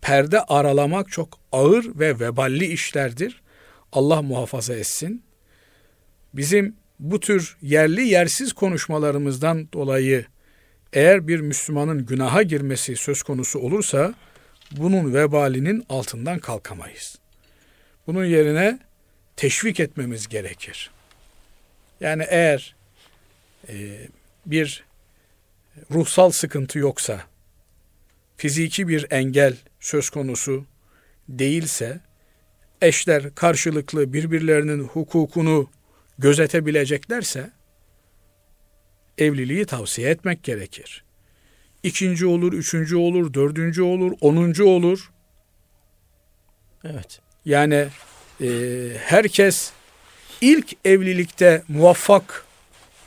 perde 0.00 0.40
aralamak 0.40 1.12
çok 1.12 1.38
ağır 1.52 1.98
ve 1.98 2.20
veballi 2.20 2.66
işlerdir. 2.66 3.42
Allah 3.92 4.22
muhafaza 4.22 4.74
etsin. 4.74 5.24
Bizim 6.34 6.76
bu 7.04 7.20
tür 7.20 7.56
yerli 7.62 8.08
yersiz 8.08 8.52
konuşmalarımızdan 8.52 9.68
dolayı 9.72 10.24
eğer 10.92 11.28
bir 11.28 11.40
Müslümanın 11.40 12.06
günaha 12.06 12.42
girmesi 12.42 12.96
söz 12.96 13.22
konusu 13.22 13.58
olursa 13.58 14.14
bunun 14.70 15.14
vebalinin 15.14 15.84
altından 15.88 16.38
kalkamayız. 16.38 17.18
Bunun 18.06 18.24
yerine 18.24 18.78
teşvik 19.36 19.80
etmemiz 19.80 20.28
gerekir. 20.28 20.90
Yani 22.00 22.24
eğer 22.28 22.74
e, 23.68 23.74
bir 24.46 24.84
ruhsal 25.90 26.30
sıkıntı 26.30 26.78
yoksa, 26.78 27.20
fiziki 28.36 28.88
bir 28.88 29.06
engel 29.10 29.56
söz 29.80 30.10
konusu 30.10 30.64
değilse, 31.28 32.00
eşler 32.82 33.34
karşılıklı 33.34 34.12
birbirlerinin 34.12 34.84
hukukunu 34.84 35.70
gözetebileceklerse, 36.18 37.50
evliliği 39.18 39.66
tavsiye 39.66 40.10
etmek 40.10 40.42
gerekir. 40.42 41.04
İkinci 41.82 42.26
olur, 42.26 42.52
üçüncü 42.52 42.96
olur, 42.96 43.34
dördüncü 43.34 43.82
olur, 43.82 44.12
onuncu 44.20 44.64
olur. 44.66 45.10
Evet. 46.84 47.20
Yani 47.44 47.88
e, 48.40 48.48
herkes 48.98 49.72
ilk 50.40 50.76
evlilikte 50.84 51.62
muvaffak 51.68 52.44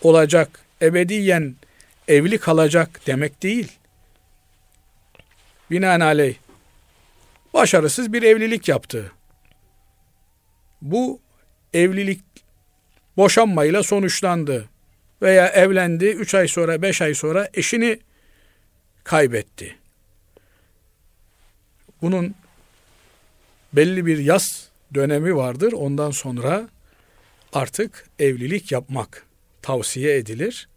olacak, 0.01 0.59
ebediyen 0.81 1.55
evli 2.07 2.37
kalacak 2.37 3.01
demek 3.07 3.43
değil. 3.43 3.71
Binaenaleyh 5.71 6.35
başarısız 7.53 8.13
bir 8.13 8.23
evlilik 8.23 8.67
yaptı. 8.67 9.11
Bu 10.81 11.19
evlilik 11.73 12.21
boşanmayla 13.17 13.83
sonuçlandı 13.83 14.69
veya 15.21 15.47
evlendi 15.47 16.05
3 16.05 16.35
ay 16.35 16.47
sonra 16.47 16.81
5 16.81 17.01
ay 17.01 17.13
sonra 17.13 17.49
eşini 17.53 17.99
kaybetti. 19.03 19.75
Bunun 22.01 22.35
belli 23.73 24.05
bir 24.05 24.17
yaz 24.17 24.69
dönemi 24.93 25.35
vardır. 25.35 25.73
Ondan 25.73 26.11
sonra 26.11 26.69
artık 27.53 28.09
evlilik 28.19 28.71
yapmak 28.71 29.25
tavsiye 29.61 30.17
edilir. 30.17 30.69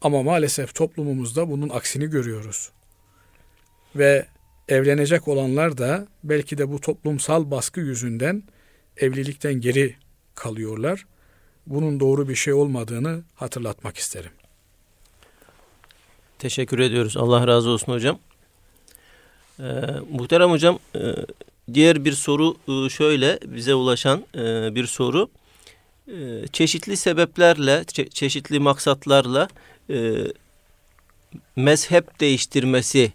Ama 0.00 0.22
maalesef 0.22 0.74
toplumumuzda 0.74 1.50
bunun 1.50 1.68
aksini 1.68 2.10
görüyoruz. 2.10 2.70
Ve 3.96 4.26
evlenecek 4.68 5.28
olanlar 5.28 5.78
da 5.78 6.06
belki 6.24 6.58
de 6.58 6.70
bu 6.70 6.80
toplumsal 6.80 7.50
baskı 7.50 7.80
yüzünden 7.80 8.42
evlilikten 8.96 9.54
geri 9.54 9.96
kalıyorlar. 10.34 11.06
Bunun 11.66 12.00
doğru 12.00 12.28
bir 12.28 12.34
şey 12.34 12.52
olmadığını 12.52 13.22
hatırlatmak 13.34 13.96
isterim. 13.96 14.30
Teşekkür 16.38 16.78
ediyoruz. 16.78 17.16
Allah 17.16 17.46
razı 17.46 17.70
olsun 17.70 17.92
hocam. 17.92 18.18
Ee, 19.60 19.64
muhterem 20.10 20.50
hocam 20.50 20.78
e, 20.96 21.00
diğer 21.74 22.04
bir 22.04 22.12
soru 22.12 22.56
e, 22.68 22.88
şöyle 22.88 23.38
bize 23.46 23.74
ulaşan 23.74 24.24
e, 24.34 24.74
bir 24.74 24.86
soru. 24.86 25.28
E, 26.08 26.46
çeşitli 26.52 26.96
sebeplerle, 26.96 27.84
çe 27.84 28.08
çeşitli 28.08 28.60
maksatlarla 28.60 29.48
e, 29.90 30.14
mezhep 31.56 32.20
değiştirmesi 32.20 33.12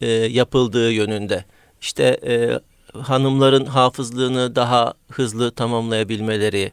e, 0.00 0.06
yapıldığı 0.10 0.92
yönünde. 0.92 1.44
İşte 1.80 2.20
e, 2.26 2.60
hanımların 2.98 3.64
hafızlığını 3.64 4.56
daha 4.56 4.94
hızlı 5.10 5.50
tamamlayabilmeleri 5.50 6.72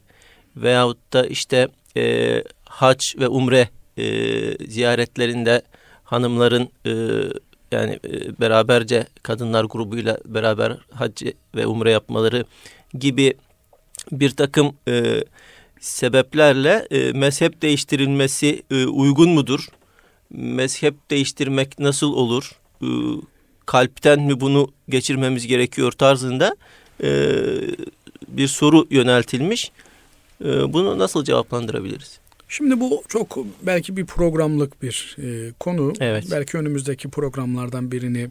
veyahut 0.55 1.13
da 1.13 1.27
işte 1.27 1.67
e, 1.97 2.43
hac 2.65 3.05
ve 3.19 3.27
umre 3.27 3.69
e, 3.97 4.67
ziyaretlerinde 4.67 5.61
hanımların 6.03 6.69
e, 6.85 6.93
yani 7.71 7.99
e, 8.05 8.39
beraberce 8.39 9.07
kadınlar 9.23 9.63
grubuyla 9.63 10.17
beraber 10.25 10.77
hac 10.93 11.23
ve 11.55 11.67
umre 11.67 11.91
yapmaları 11.91 12.45
gibi 12.93 13.33
bir 14.11 14.29
takım 14.29 14.75
e, 14.87 15.23
sebeplerle 15.79 16.87
e, 16.91 17.11
mezhep 17.11 17.61
değiştirilmesi 17.61 18.63
e, 18.71 18.85
uygun 18.85 19.29
mudur? 19.29 19.67
Mezhep 20.29 21.09
değiştirmek 21.09 21.79
nasıl 21.79 22.13
olur? 22.13 22.51
E, 22.81 22.87
kalpten 23.65 24.19
mi 24.19 24.39
bunu 24.39 24.71
geçirmemiz 24.89 25.47
gerekiyor 25.47 25.91
tarzında 25.91 26.55
e, 27.03 27.09
bir 28.27 28.47
soru 28.47 28.87
yöneltilmiş. 28.89 29.71
E, 30.45 30.73
bunu 30.73 30.99
nasıl 30.99 31.23
cevaplandırabiliriz? 31.23 32.19
Şimdi 32.47 32.79
bu 32.79 33.03
çok 33.07 33.37
belki 33.61 33.97
bir 33.97 34.05
programlık 34.05 34.81
bir 34.81 35.17
e, 35.23 35.53
konu. 35.59 35.93
Evet. 35.99 36.25
Belki 36.31 36.57
önümüzdeki 36.57 37.09
programlardan 37.09 37.91
birini 37.91 38.29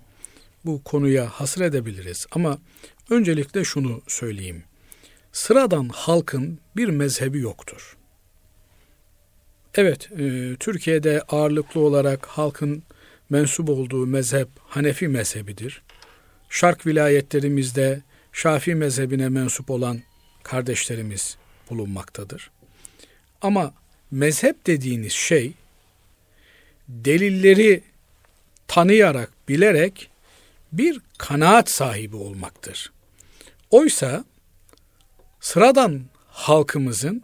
bu 0.65 0.85
konuya 0.85 1.27
hasır 1.27 1.61
edebiliriz. 1.61 2.27
Ama 2.33 2.59
öncelikle 3.11 3.65
şunu 3.65 4.03
söyleyeyim. 4.07 4.63
Sıradan 5.33 5.89
halkın 5.89 6.59
bir 6.77 6.89
mezhebi 6.89 7.39
yoktur. 7.39 7.97
Evet, 9.75 10.09
e, 10.19 10.57
Türkiye'de 10.61 11.23
ağırlıklı 11.29 11.81
olarak 11.81 12.27
halkın 12.27 12.83
mensup 13.31 13.69
olduğu 13.69 14.07
mezhep 14.07 14.49
Hanefi 14.67 15.09
mezhebidir. 15.09 15.83
Şark 16.49 16.87
vilayetlerimizde 16.87 18.03
Şafii 18.33 18.75
mezhebine 18.75 19.29
mensup 19.29 19.71
olan 19.71 20.01
kardeşlerimiz 20.43 21.37
bulunmaktadır. 21.71 22.51
Ama 23.43 23.75
mezhep 24.11 24.67
dediğiniz 24.67 25.13
şey 25.13 25.53
delilleri 26.89 27.83
tanıyarak, 28.69 29.33
bilerek 29.49 30.11
bir 30.73 31.01
kanaat 31.19 31.71
sahibi 31.71 32.17
olmaktır. 32.17 32.93
Oysa 33.71 34.25
sıradan 35.41 36.01
halkımızın 36.27 37.23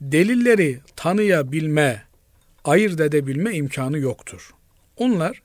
delilleri 0.00 0.80
tanıyabilme, 0.96 2.02
ayırt 2.64 3.00
edebilme 3.00 3.54
imkanı 3.54 3.98
yoktur. 3.98 4.50
Onlar 4.96 5.42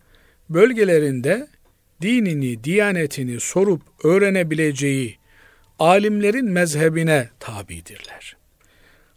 bölgelerinde 0.49 1.47
dinini, 2.01 2.63
diyanetini 2.63 3.39
sorup 3.39 3.81
öğrenebileceği 4.03 5.16
alimlerin 5.79 6.51
mezhebine 6.51 7.29
tabidirler. 7.39 8.37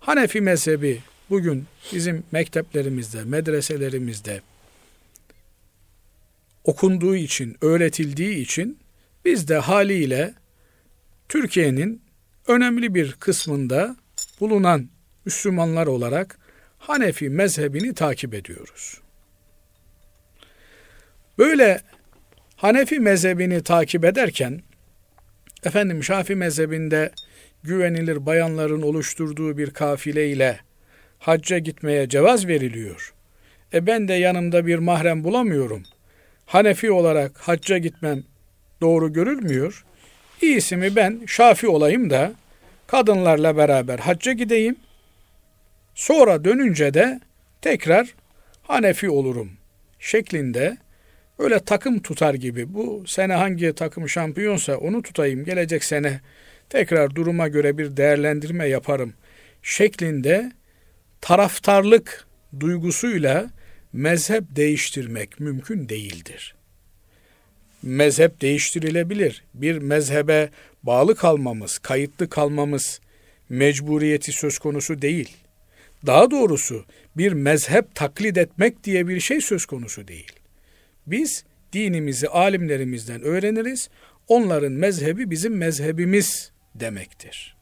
Hanefi 0.00 0.40
mezhebi 0.40 1.00
bugün 1.30 1.66
bizim 1.92 2.24
mekteplerimizde, 2.32 3.24
medreselerimizde 3.24 4.40
okunduğu 6.64 7.16
için, 7.16 7.56
öğretildiği 7.60 8.36
için 8.36 8.78
biz 9.24 9.48
de 9.48 9.56
haliyle 9.56 10.34
Türkiye'nin 11.28 12.02
önemli 12.46 12.94
bir 12.94 13.12
kısmında 13.12 13.96
bulunan 14.40 14.88
Müslümanlar 15.24 15.86
olarak 15.86 16.38
Hanefi 16.78 17.28
mezhebini 17.30 17.94
takip 17.94 18.34
ediyoruz. 18.34 19.00
Böyle 21.38 21.80
Hanefi 22.56 23.00
mezhebini 23.00 23.62
takip 23.62 24.04
ederken 24.04 24.62
efendim 25.64 26.04
Şafi 26.04 26.34
mezhebinde 26.34 27.10
güvenilir 27.62 28.26
bayanların 28.26 28.82
oluşturduğu 28.82 29.58
bir 29.58 29.70
kafile 29.70 30.28
ile 30.28 30.60
hacca 31.18 31.58
gitmeye 31.58 32.08
cevaz 32.08 32.46
veriliyor. 32.46 33.14
E 33.74 33.86
ben 33.86 34.08
de 34.08 34.14
yanımda 34.14 34.66
bir 34.66 34.78
mahrem 34.78 35.24
bulamıyorum. 35.24 35.82
Hanefi 36.46 36.90
olarak 36.90 37.38
hacca 37.38 37.78
gitmem 37.78 38.24
doğru 38.80 39.12
görülmüyor. 39.12 39.84
İyisi 40.42 40.76
mi 40.76 40.96
ben 40.96 41.20
Şafi 41.26 41.68
olayım 41.68 42.10
da 42.10 42.32
kadınlarla 42.86 43.56
beraber 43.56 43.98
hacca 43.98 44.32
gideyim. 44.32 44.76
Sonra 45.94 46.44
dönünce 46.44 46.94
de 46.94 47.20
tekrar 47.62 48.14
Hanefi 48.62 49.10
olurum 49.10 49.50
şeklinde 49.98 50.76
öyle 51.40 51.60
takım 51.60 51.98
tutar 51.98 52.34
gibi 52.34 52.74
bu 52.74 53.04
sene 53.06 53.34
hangi 53.34 53.72
takım 53.72 54.08
şampiyonsa 54.08 54.76
onu 54.76 55.02
tutayım 55.02 55.44
gelecek 55.44 55.84
sene 55.84 56.20
tekrar 56.68 57.14
duruma 57.14 57.48
göre 57.48 57.78
bir 57.78 57.96
değerlendirme 57.96 58.68
yaparım 58.68 59.12
şeklinde 59.62 60.52
taraftarlık 61.20 62.26
duygusuyla 62.60 63.50
mezhep 63.92 64.44
değiştirmek 64.56 65.40
mümkün 65.40 65.88
değildir. 65.88 66.54
Mezhep 67.82 68.40
değiştirilebilir. 68.40 69.44
Bir 69.54 69.78
mezhebe 69.78 70.50
bağlı 70.82 71.16
kalmamız, 71.16 71.78
kayıtlı 71.78 72.28
kalmamız 72.28 73.00
mecburiyeti 73.48 74.32
söz 74.32 74.58
konusu 74.58 75.02
değil. 75.02 75.36
Daha 76.06 76.30
doğrusu 76.30 76.84
bir 77.16 77.32
mezhep 77.32 77.94
taklit 77.94 78.38
etmek 78.38 78.84
diye 78.84 79.08
bir 79.08 79.20
şey 79.20 79.40
söz 79.40 79.66
konusu 79.66 80.08
değil. 80.08 80.39
Biz 81.06 81.44
dinimizi 81.72 82.28
alimlerimizden 82.28 83.22
öğreniriz. 83.22 83.88
Onların 84.28 84.72
mezhebi 84.72 85.30
bizim 85.30 85.56
mezhebimiz 85.56 86.52
demektir. 86.74 87.56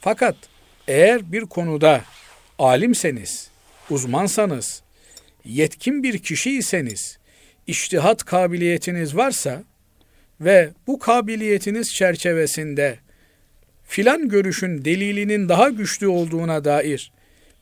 Fakat 0.00 0.36
eğer 0.88 1.32
bir 1.32 1.42
konuda 1.42 2.04
alimseniz, 2.58 3.50
uzmansanız, 3.90 4.82
yetkin 5.44 6.02
bir 6.02 6.18
kişiyseniz, 6.18 7.18
iştihat 7.66 8.24
kabiliyetiniz 8.24 9.16
varsa 9.16 9.62
ve 10.40 10.70
bu 10.86 10.98
kabiliyetiniz 10.98 11.94
çerçevesinde 11.94 12.98
filan 13.84 14.28
görüşün 14.28 14.84
delilinin 14.84 15.48
daha 15.48 15.68
güçlü 15.68 16.08
olduğuna 16.08 16.64
dair 16.64 17.12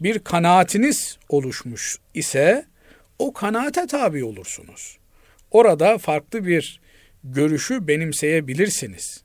bir 0.00 0.18
kanaatiniz 0.18 1.18
oluşmuş 1.28 1.98
ise 2.14 2.64
o 3.20 3.32
kanaate 3.32 3.86
tabi 3.86 4.24
olursunuz. 4.24 4.98
Orada 5.50 5.98
farklı 5.98 6.46
bir 6.46 6.80
görüşü 7.24 7.88
benimseyebilirsiniz. 7.88 9.22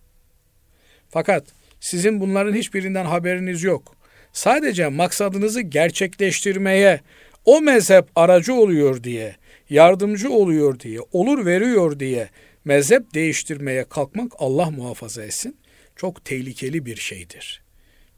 Fakat 1.10 1.43
sizin 1.80 2.20
bunların 2.20 2.54
hiçbirinden 2.54 3.06
haberiniz 3.06 3.64
yok. 3.64 3.96
Sadece 4.34 4.88
maksadınızı 4.88 5.62
gerçekleştirmeye 5.62 7.02
o 7.46 7.62
mezhep 7.62 8.06
aracı 8.16 8.54
oluyor 8.54 9.04
diye, 9.04 9.36
yardımcı 9.70 10.32
oluyor 10.32 10.80
diye, 10.80 11.00
olur 11.12 11.46
veriyor 11.46 12.00
diye 12.00 12.30
mezhep 12.66 13.14
değiştirmeye 13.14 13.84
kalkmak 13.84 14.32
Allah 14.38 14.72
muhafaza 14.72 15.24
etsin 15.24 15.58
çok 15.96 16.26
tehlikeli 16.26 16.86
bir 16.86 16.96
şeydir. 16.96 17.64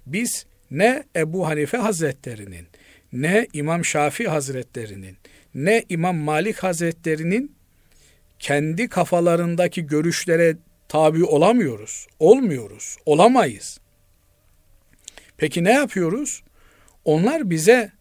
Biz 0.05 0.45
ne 0.71 1.03
Ebu 1.15 1.47
Hanife 1.47 1.78
Hazretlerinin, 1.78 2.67
ne 3.13 3.47
İmam 3.53 3.86
Şafii 3.86 4.28
Hazretlerinin, 4.28 5.17
ne 5.57 5.83
İmam 5.89 6.17
Malik 6.17 6.63
Hazretlerinin 6.63 7.55
kendi 8.39 8.89
kafalarındaki 8.89 9.87
görüşlere 9.87 10.57
tabi 10.87 11.23
olamıyoruz, 11.23 12.07
olmuyoruz, 12.19 12.97
olamayız. 13.05 13.79
Peki 15.37 15.63
ne 15.63 15.73
yapıyoruz? 15.73 16.43
Onlar 17.05 17.49
bize 17.49 17.91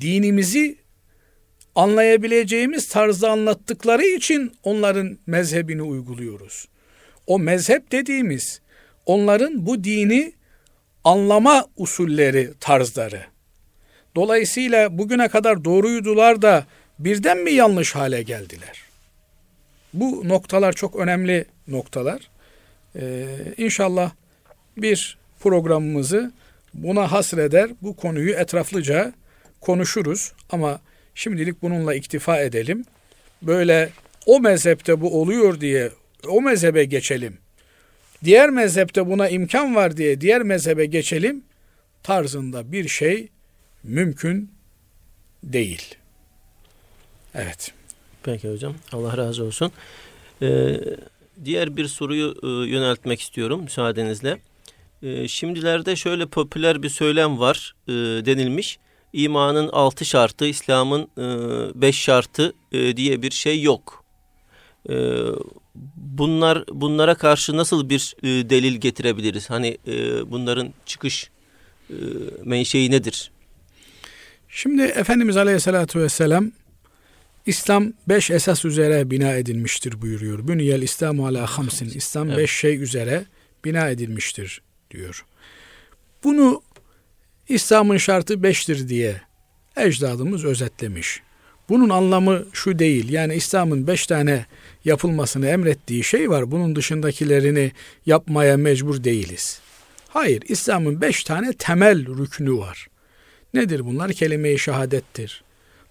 dinimizi 0.00 0.76
anlayabileceğimiz 1.74 2.88
tarzda 2.88 3.30
anlattıkları 3.30 4.04
için 4.06 4.52
onların 4.62 5.18
mezhebini 5.26 5.82
uyguluyoruz. 5.82 6.68
O 7.26 7.38
mezhep 7.38 7.92
dediğimiz 7.92 8.60
onların 9.06 9.66
bu 9.66 9.84
dini 9.84 10.32
anlama 11.04 11.66
usulleri, 11.76 12.50
tarzları. 12.60 13.22
Dolayısıyla 14.16 14.98
bugüne 14.98 15.28
kadar 15.28 15.64
doğruydular 15.64 16.42
da 16.42 16.66
birden 16.98 17.38
mi 17.38 17.52
yanlış 17.52 17.94
hale 17.94 18.22
geldiler? 18.22 18.82
Bu 19.94 20.28
noktalar 20.28 20.72
çok 20.72 20.96
önemli 20.96 21.44
noktalar. 21.68 22.30
Ee, 22.96 23.26
inşallah 23.56 24.12
bir 24.76 25.18
programımızı 25.40 26.32
buna 26.74 27.12
hasreder, 27.12 27.70
bu 27.82 27.96
konuyu 27.96 28.34
etraflıca 28.34 29.12
konuşuruz 29.60 30.32
ama 30.50 30.80
şimdilik 31.14 31.62
bununla 31.62 31.94
iktifa 31.94 32.40
edelim. 32.40 32.84
Böyle 33.42 33.90
o 34.26 34.40
mezhepte 34.40 35.00
bu 35.00 35.20
oluyor 35.20 35.60
diye 35.60 35.90
o 36.28 36.42
mezhebe 36.42 36.84
geçelim. 36.84 37.38
Diğer 38.24 38.50
mezhepte 38.50 39.06
buna 39.06 39.28
imkan 39.28 39.74
var 39.74 39.96
diye 39.96 40.20
diğer 40.20 40.42
mezhebe 40.42 40.86
geçelim 40.86 41.42
tarzında 42.02 42.72
bir 42.72 42.88
şey 42.88 43.28
mümkün 43.82 44.50
değil. 45.42 45.94
Evet. 47.36 47.72
Peki 48.22 48.52
hocam. 48.52 48.74
Allah 48.92 49.16
razı 49.16 49.44
olsun. 49.44 49.72
Ee, 50.42 50.80
diğer 51.44 51.76
bir 51.76 51.86
soruyu 51.86 52.34
e, 52.42 52.70
yöneltmek 52.70 53.20
istiyorum 53.20 53.62
müsaadenizle. 53.62 54.38
E, 55.02 55.28
şimdilerde 55.28 55.96
şöyle 55.96 56.26
popüler 56.26 56.82
bir 56.82 56.88
söylem 56.88 57.38
var 57.38 57.74
e, 57.88 57.92
denilmiş. 58.26 58.78
İmanın 59.12 59.68
altı 59.68 60.04
şartı, 60.04 60.46
İslam'ın 60.46 61.02
e, 61.18 61.24
beş 61.80 61.96
şartı 61.96 62.52
e, 62.72 62.96
diye 62.96 63.22
bir 63.22 63.30
şey 63.30 63.62
yok. 63.62 64.04
E, 64.90 64.94
bunlar 65.96 66.64
bunlara 66.68 67.14
karşı 67.14 67.56
nasıl 67.56 67.88
bir 67.88 68.14
e, 68.22 68.50
delil 68.50 68.76
getirebiliriz? 68.76 69.50
Hani 69.50 69.78
e, 69.86 70.30
bunların 70.30 70.72
çıkış 70.86 71.30
e, 71.90 71.94
menşei 72.44 72.90
nedir? 72.90 73.30
Şimdi 74.48 74.82
Efendimiz 74.82 75.36
Aleyhisselatü 75.36 76.00
Vesselam 76.00 76.52
İslam 77.46 77.92
beş 78.08 78.30
esas 78.30 78.64
üzere 78.64 79.10
bina 79.10 79.32
edilmiştir 79.32 80.02
buyuruyor. 80.02 80.48
Bünyel 80.48 80.82
İslamu 80.82 81.26
ala 81.26 81.46
hamsin. 81.46 81.90
İslam 81.94 82.28
evet. 82.28 82.38
beş 82.38 82.50
şey 82.50 82.82
üzere 82.82 83.24
bina 83.64 83.88
edilmiştir 83.88 84.62
diyor. 84.90 85.24
Bunu 86.24 86.62
İslam'ın 87.48 87.96
şartı 87.96 88.42
beştir 88.42 88.88
diye 88.88 89.20
ecdadımız 89.76 90.44
özetlemiş. 90.44 91.20
Bunun 91.68 91.88
anlamı 91.88 92.44
şu 92.52 92.78
değil. 92.78 93.08
Yani 93.08 93.34
İslam'ın 93.34 93.86
beş 93.86 94.06
tane 94.06 94.46
yapılmasını 94.84 95.48
emrettiği 95.48 96.04
şey 96.04 96.30
var. 96.30 96.50
Bunun 96.50 96.76
dışındakilerini 96.76 97.72
yapmaya 98.06 98.56
mecbur 98.56 99.04
değiliz. 99.04 99.60
Hayır, 100.08 100.42
İslam'ın 100.48 101.00
beş 101.00 101.24
tane 101.24 101.52
temel 101.52 102.06
rüknü 102.18 102.52
var. 102.58 102.88
Nedir 103.54 103.86
bunlar? 103.86 104.12
Kelime-i 104.12 104.58
şehadettir, 104.58 105.44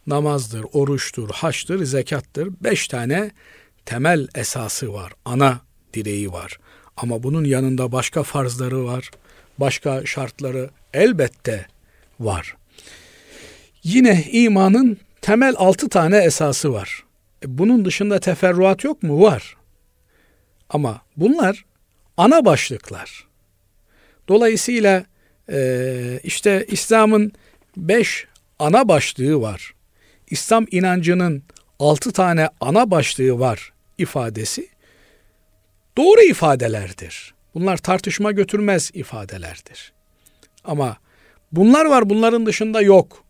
namazdır, 0.08 0.66
oruçtur, 0.74 1.30
haçtır, 1.30 1.86
zekattır. 1.86 2.50
Beş 2.62 2.88
tane 2.88 3.32
temel 3.86 4.28
esası 4.36 4.94
var, 4.94 5.14
ana 5.26 5.62
direği 5.94 6.32
var. 6.32 6.60
Ama 6.98 7.24
bunun 7.24 7.44
yanında 7.44 7.92
başka 7.92 8.24
farzları 8.24 8.86
var, 8.86 9.12
başka 9.58 10.06
şartları 10.06 10.70
elbette 10.94 11.66
var. 12.20 12.56
Yine 13.84 14.24
imanın 14.32 14.98
temel 15.22 15.56
altı 15.58 15.90
tane 15.90 16.18
esası 16.18 16.74
var. 16.74 17.04
E 17.44 17.58
bunun 17.58 17.86
dışında 17.86 18.20
teferruat 18.20 18.84
yok 18.84 19.04
mu? 19.04 19.22
Var. 19.22 19.56
Ama 20.70 21.02
bunlar 21.18 21.66
ana 22.18 22.46
başlıklar. 22.46 23.28
Dolayısıyla 24.28 25.06
e, 25.52 26.20
işte 26.24 26.66
İslam'ın 26.68 27.32
beş 27.78 28.28
ana 28.60 28.88
başlığı 28.88 29.42
var. 29.42 29.75
İslam 30.30 30.66
inancının 30.72 31.44
altı 31.80 32.12
tane 32.12 32.50
ana 32.60 32.92
başlığı 32.92 33.40
var 33.40 33.74
ifadesi 33.98 34.70
doğru 35.98 36.22
ifadelerdir. 36.22 37.34
Bunlar 37.54 37.78
tartışma 37.78 38.32
götürmez 38.32 38.92
ifadelerdir. 38.94 39.94
Ama 40.64 40.98
bunlar 41.52 41.86
var 41.86 42.10
bunların 42.10 42.46
dışında 42.46 42.82
yok 42.82 43.24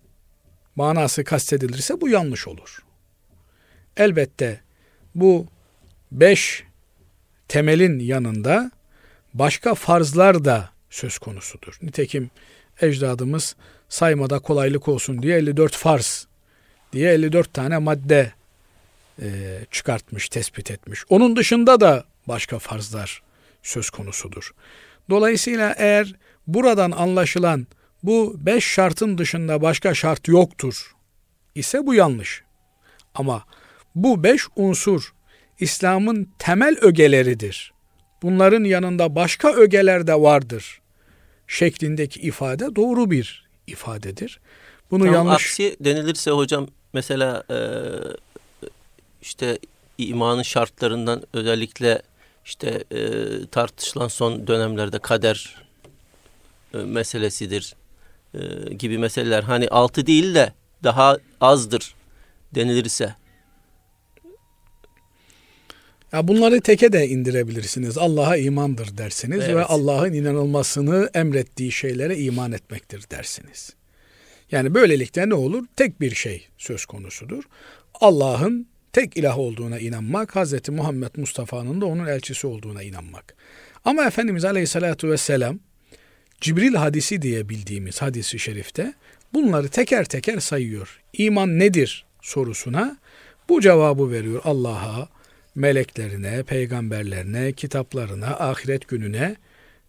manası 0.75 1.23
kastedilirse 1.23 2.01
bu 2.01 2.09
yanlış 2.09 2.47
olur. 2.47 2.83
Elbette 3.97 4.61
bu 5.15 5.47
beş 6.11 6.63
temelin 7.47 7.99
yanında 7.99 8.71
başka 9.33 9.75
farzlar 9.75 10.45
da 10.45 10.69
söz 10.89 11.17
konusudur. 11.17 11.77
Nitekim 11.81 12.29
ecdadımız 12.81 13.55
saymada 13.89 14.39
kolaylık 14.39 14.87
olsun 14.87 15.21
diye 15.21 15.37
54 15.37 15.75
farz 15.75 16.27
diye 16.95 17.13
54 17.13 17.53
tane 17.53 17.77
madde 17.77 18.31
e, 19.21 19.59
çıkartmış, 19.71 20.29
tespit 20.29 20.71
etmiş. 20.71 21.03
Onun 21.09 21.35
dışında 21.35 21.79
da 21.79 22.05
başka 22.27 22.59
farzlar 22.59 23.21
söz 23.63 23.89
konusudur. 23.89 24.53
Dolayısıyla 25.09 25.75
eğer 25.77 26.15
buradan 26.47 26.91
anlaşılan 26.91 27.67
bu 28.03 28.35
beş 28.37 28.63
şartın 28.63 29.17
dışında 29.17 29.61
başka 29.61 29.93
şart 29.93 30.27
yoktur 30.27 30.95
ise 31.55 31.85
bu 31.85 31.93
yanlış. 31.93 32.43
Ama 33.15 33.45
bu 33.95 34.23
beş 34.23 34.41
unsur 34.55 35.13
İslam'ın 35.59 36.29
temel 36.39 36.77
ögeleridir. 36.81 37.73
Bunların 38.21 38.63
yanında 38.63 39.15
başka 39.15 39.53
ögeler 39.53 40.07
de 40.07 40.13
vardır 40.21 40.81
şeklindeki 41.47 42.19
ifade 42.19 42.75
doğru 42.75 43.11
bir 43.11 43.49
ifadedir. 43.67 44.39
Bunu 44.91 45.05
Tam 45.05 45.13
yanlış 45.13 45.33
aksi 45.33 45.77
denilirse 45.79 46.31
hocam 46.31 46.67
mesela 46.95 47.43
e, 47.49 47.59
işte 49.21 49.59
imanın 49.97 50.43
şartlarından 50.43 51.23
özellikle 51.33 52.01
işte 52.45 52.83
e, 52.91 52.99
tartışılan 53.51 54.07
son 54.07 54.47
dönemlerde 54.47 54.99
kader 54.99 55.63
e, 56.73 56.77
meselesidir 56.77 57.75
e, 58.33 58.73
gibi 58.73 58.97
meseleler 58.97 59.43
hani 59.43 59.67
altı 59.67 60.07
değil 60.07 60.35
de 60.35 60.53
daha 60.83 61.17
azdır 61.41 61.95
denilirse. 62.55 63.15
Ya 66.13 66.27
bunları 66.27 66.61
teke 66.61 66.93
de 66.93 67.07
indirebilirsiniz. 67.07 67.97
Allah'a 67.97 68.37
imandır 68.37 68.97
dersiniz 68.97 69.39
evet. 69.43 69.55
ve 69.55 69.63
Allah'ın 69.63 70.13
inanılmasını 70.13 71.09
emrettiği 71.13 71.71
şeylere 71.71 72.17
iman 72.17 72.51
etmektir 72.51 73.03
dersiniz. 73.11 73.73
Yani 74.55 74.73
böylelikle 74.73 75.29
ne 75.29 75.33
olur? 75.33 75.65
Tek 75.75 76.01
bir 76.01 76.15
şey 76.15 76.47
söz 76.57 76.85
konusudur. 76.85 77.43
Allah'ın 77.93 78.67
tek 78.93 79.17
ilah 79.17 79.37
olduğuna 79.37 79.79
inanmak, 79.79 80.35
Hz. 80.35 80.69
Muhammed 80.69 81.11
Mustafa'nın 81.17 81.81
da 81.81 81.85
onun 81.85 82.05
elçisi 82.05 82.47
olduğuna 82.47 82.83
inanmak. 82.83 83.35
Ama 83.85 84.05
Efendimiz 84.05 84.45
Aleyhisselatü 84.45 85.09
Vesselam 85.09 85.59
Cibril 86.41 86.73
hadisi 86.73 87.21
diye 87.21 87.49
bildiğimiz 87.49 88.01
hadisi 88.01 88.39
şerifte 88.39 88.93
bunları 89.33 89.67
teker 89.67 90.05
teker 90.05 90.39
sayıyor. 90.39 91.01
İman 91.13 91.59
nedir 91.59 92.05
sorusuna 92.21 92.97
bu 93.49 93.61
cevabı 93.61 94.11
veriyor 94.11 94.41
Allah'a, 94.43 95.07
meleklerine, 95.55 96.43
peygamberlerine, 96.43 97.53
kitaplarına, 97.53 98.27
ahiret 98.27 98.87
gününe 98.87 99.35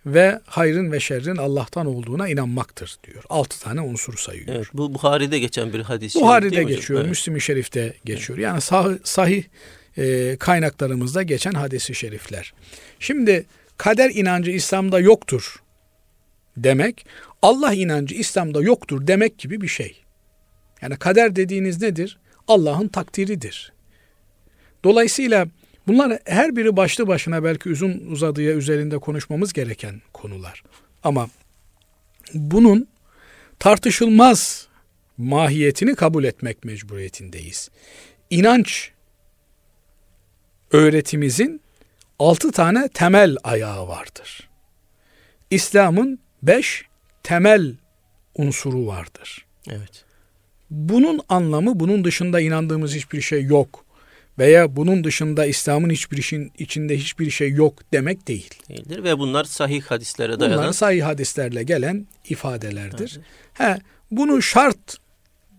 ve 0.07 0.41
hayrın 0.47 0.93
ve 0.93 1.01
şerrin 1.01 1.37
Allah'tan 1.37 1.87
olduğuna 1.87 2.29
inanmaktır 2.29 2.97
diyor. 3.05 3.25
Altı 3.29 3.61
tane 3.61 3.81
unsur 3.81 4.17
sayıyor. 4.17 4.49
Evet, 4.49 4.67
bu 4.73 4.95
Buhari'de 4.95 5.39
geçen 5.39 5.73
bir 5.73 5.81
hadis. 5.81 6.17
Buhari'de 6.17 6.63
geçiyor, 6.63 7.01
evet. 7.01 7.11
Müslim-i 7.11 7.41
Şerif'te 7.41 7.95
geçiyor. 8.05 8.39
Yani 8.39 8.59
sah- 8.59 8.99
sahih 9.05 9.45
e, 9.99 10.37
kaynaklarımızda 10.37 11.23
geçen 11.23 11.53
hadisi 11.53 11.95
şerifler. 11.95 12.55
Şimdi 13.01 13.47
kader 13.77 14.11
inancı 14.15 14.51
İslam'da 14.51 15.01
yoktur 15.01 15.63
demek, 16.57 17.07
Allah 17.43 17.73
inancı 17.73 18.15
İslam'da 18.15 18.63
yoktur 18.63 19.07
demek 19.07 19.39
gibi 19.39 19.61
bir 19.61 19.69
şey. 19.69 20.03
Yani 20.83 20.97
kader 20.97 21.37
dediğiniz 21.37 21.83
nedir? 21.83 22.19
Allah'ın 22.49 22.89
takdiridir. 22.89 23.73
Dolayısıyla 24.85 25.47
bunlar 25.89 26.19
her 26.25 26.57
biri 26.57 26.77
başlı 26.77 27.07
başına 27.07 27.45
belki 27.45 27.71
uzun 27.71 28.03
uzadıya 28.11 28.53
üzerinde 28.53 28.99
konuşmamız 28.99 29.53
gereken 29.53 30.03
konular. 30.13 30.63
Ama 31.05 31.29
bunun 32.35 32.89
tartışılmaz 33.59 34.69
mahiyetini 35.19 35.95
kabul 35.95 36.25
etmek 36.25 36.65
mecburiyetindeyiz. 36.65 37.71
İnanç 38.31 38.91
öğretimizin 40.73 41.61
altı 42.19 42.53
tane 42.53 42.89
temel 42.89 43.37
ayağı 43.45 43.89
vardır. 43.89 44.49
İslam'ın 45.51 46.19
beş 46.43 46.85
temel 47.23 47.75
unsuru 48.35 48.87
vardır. 48.87 49.47
Evet. 49.69 50.05
Bunun 50.71 51.21
anlamı 51.29 51.81
bunun 51.81 52.05
dışında 52.05 52.41
inandığımız 52.41 52.95
hiçbir 52.95 53.21
şey 53.21 53.43
yok 53.43 53.86
veya 54.39 54.77
bunun 54.77 55.05
dışında 55.05 55.47
İslam'ın 55.47 55.91
hiçbir 55.91 56.17
işin 56.17 56.53
içinde 56.59 56.97
hiçbir 56.97 57.31
şey 57.31 57.51
yok 57.51 57.93
demek 57.93 58.29
değil. 58.29 58.51
Değildir 58.69 59.05
ve 59.05 59.19
bunlar 59.19 59.45
sahih 59.45 59.83
hadislere 59.83 60.41
dayanan. 60.41 60.59
Bunlar 60.59 60.73
sahih 60.73 61.03
hadislerle 61.03 61.63
gelen 61.63 62.07
ifadelerdir. 62.29 63.19
Evet. 63.19 63.79
He, 63.79 63.81
bunu 64.11 64.43
şart 64.43 64.97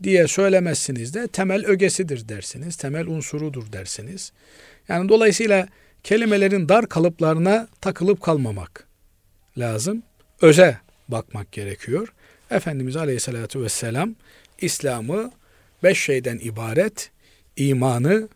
diye 0.03 0.27
söylemezsiniz 0.27 1.13
de 1.13 1.27
temel 1.27 1.65
ögesidir 1.65 2.29
dersiniz, 2.29 2.75
temel 2.75 3.07
unsurudur 3.07 3.71
dersiniz. 3.71 4.31
Yani 4.89 5.09
dolayısıyla 5.09 5.67
kelimelerin 6.03 6.69
dar 6.69 6.89
kalıplarına 6.89 7.67
takılıp 7.81 8.21
kalmamak 8.21 8.87
lazım. 9.57 10.03
Öze 10.41 10.77
bakmak 11.07 11.51
gerekiyor. 11.51 12.13
Efendimiz 12.51 12.95
Aleyhisselatü 12.95 13.61
Vesselam 13.61 14.15
İslam'ı 14.61 15.31
beş 15.83 16.03
şeyden 16.03 16.39
ibaret, 16.43 17.11
imanı 17.55 18.29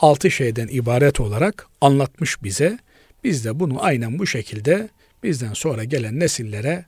altı 0.00 0.30
şeyden 0.30 0.68
ibaret 0.68 1.20
olarak 1.20 1.66
anlatmış 1.80 2.42
bize. 2.42 2.78
Biz 3.24 3.44
de 3.44 3.60
bunu 3.60 3.84
aynen 3.84 4.18
bu 4.18 4.26
şekilde 4.26 4.88
bizden 5.22 5.52
sonra 5.52 5.84
gelen 5.84 6.20
nesillere 6.20 6.84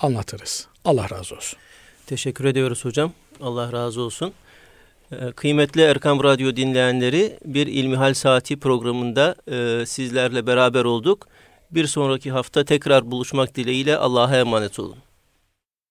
anlatırız. 0.00 0.68
Allah 0.84 1.10
razı 1.10 1.34
olsun. 1.34 1.58
Teşekkür 2.06 2.44
ediyoruz 2.44 2.84
hocam. 2.84 3.12
Allah 3.40 3.72
razı 3.72 4.00
olsun. 4.00 4.32
Ee, 5.12 5.32
kıymetli 5.32 5.82
Erkam 5.82 6.24
Radyo 6.24 6.56
dinleyenleri 6.56 7.38
bir 7.44 7.66
İlmihal 7.66 8.14
Saati 8.14 8.56
programında 8.56 9.36
e, 9.50 9.86
sizlerle 9.86 10.46
beraber 10.46 10.84
olduk. 10.84 11.28
Bir 11.70 11.86
sonraki 11.86 12.30
hafta 12.30 12.64
tekrar 12.64 13.10
buluşmak 13.10 13.54
dileğiyle 13.54 13.96
Allah'a 13.96 14.36
emanet 14.36 14.78
olun. 14.78 14.98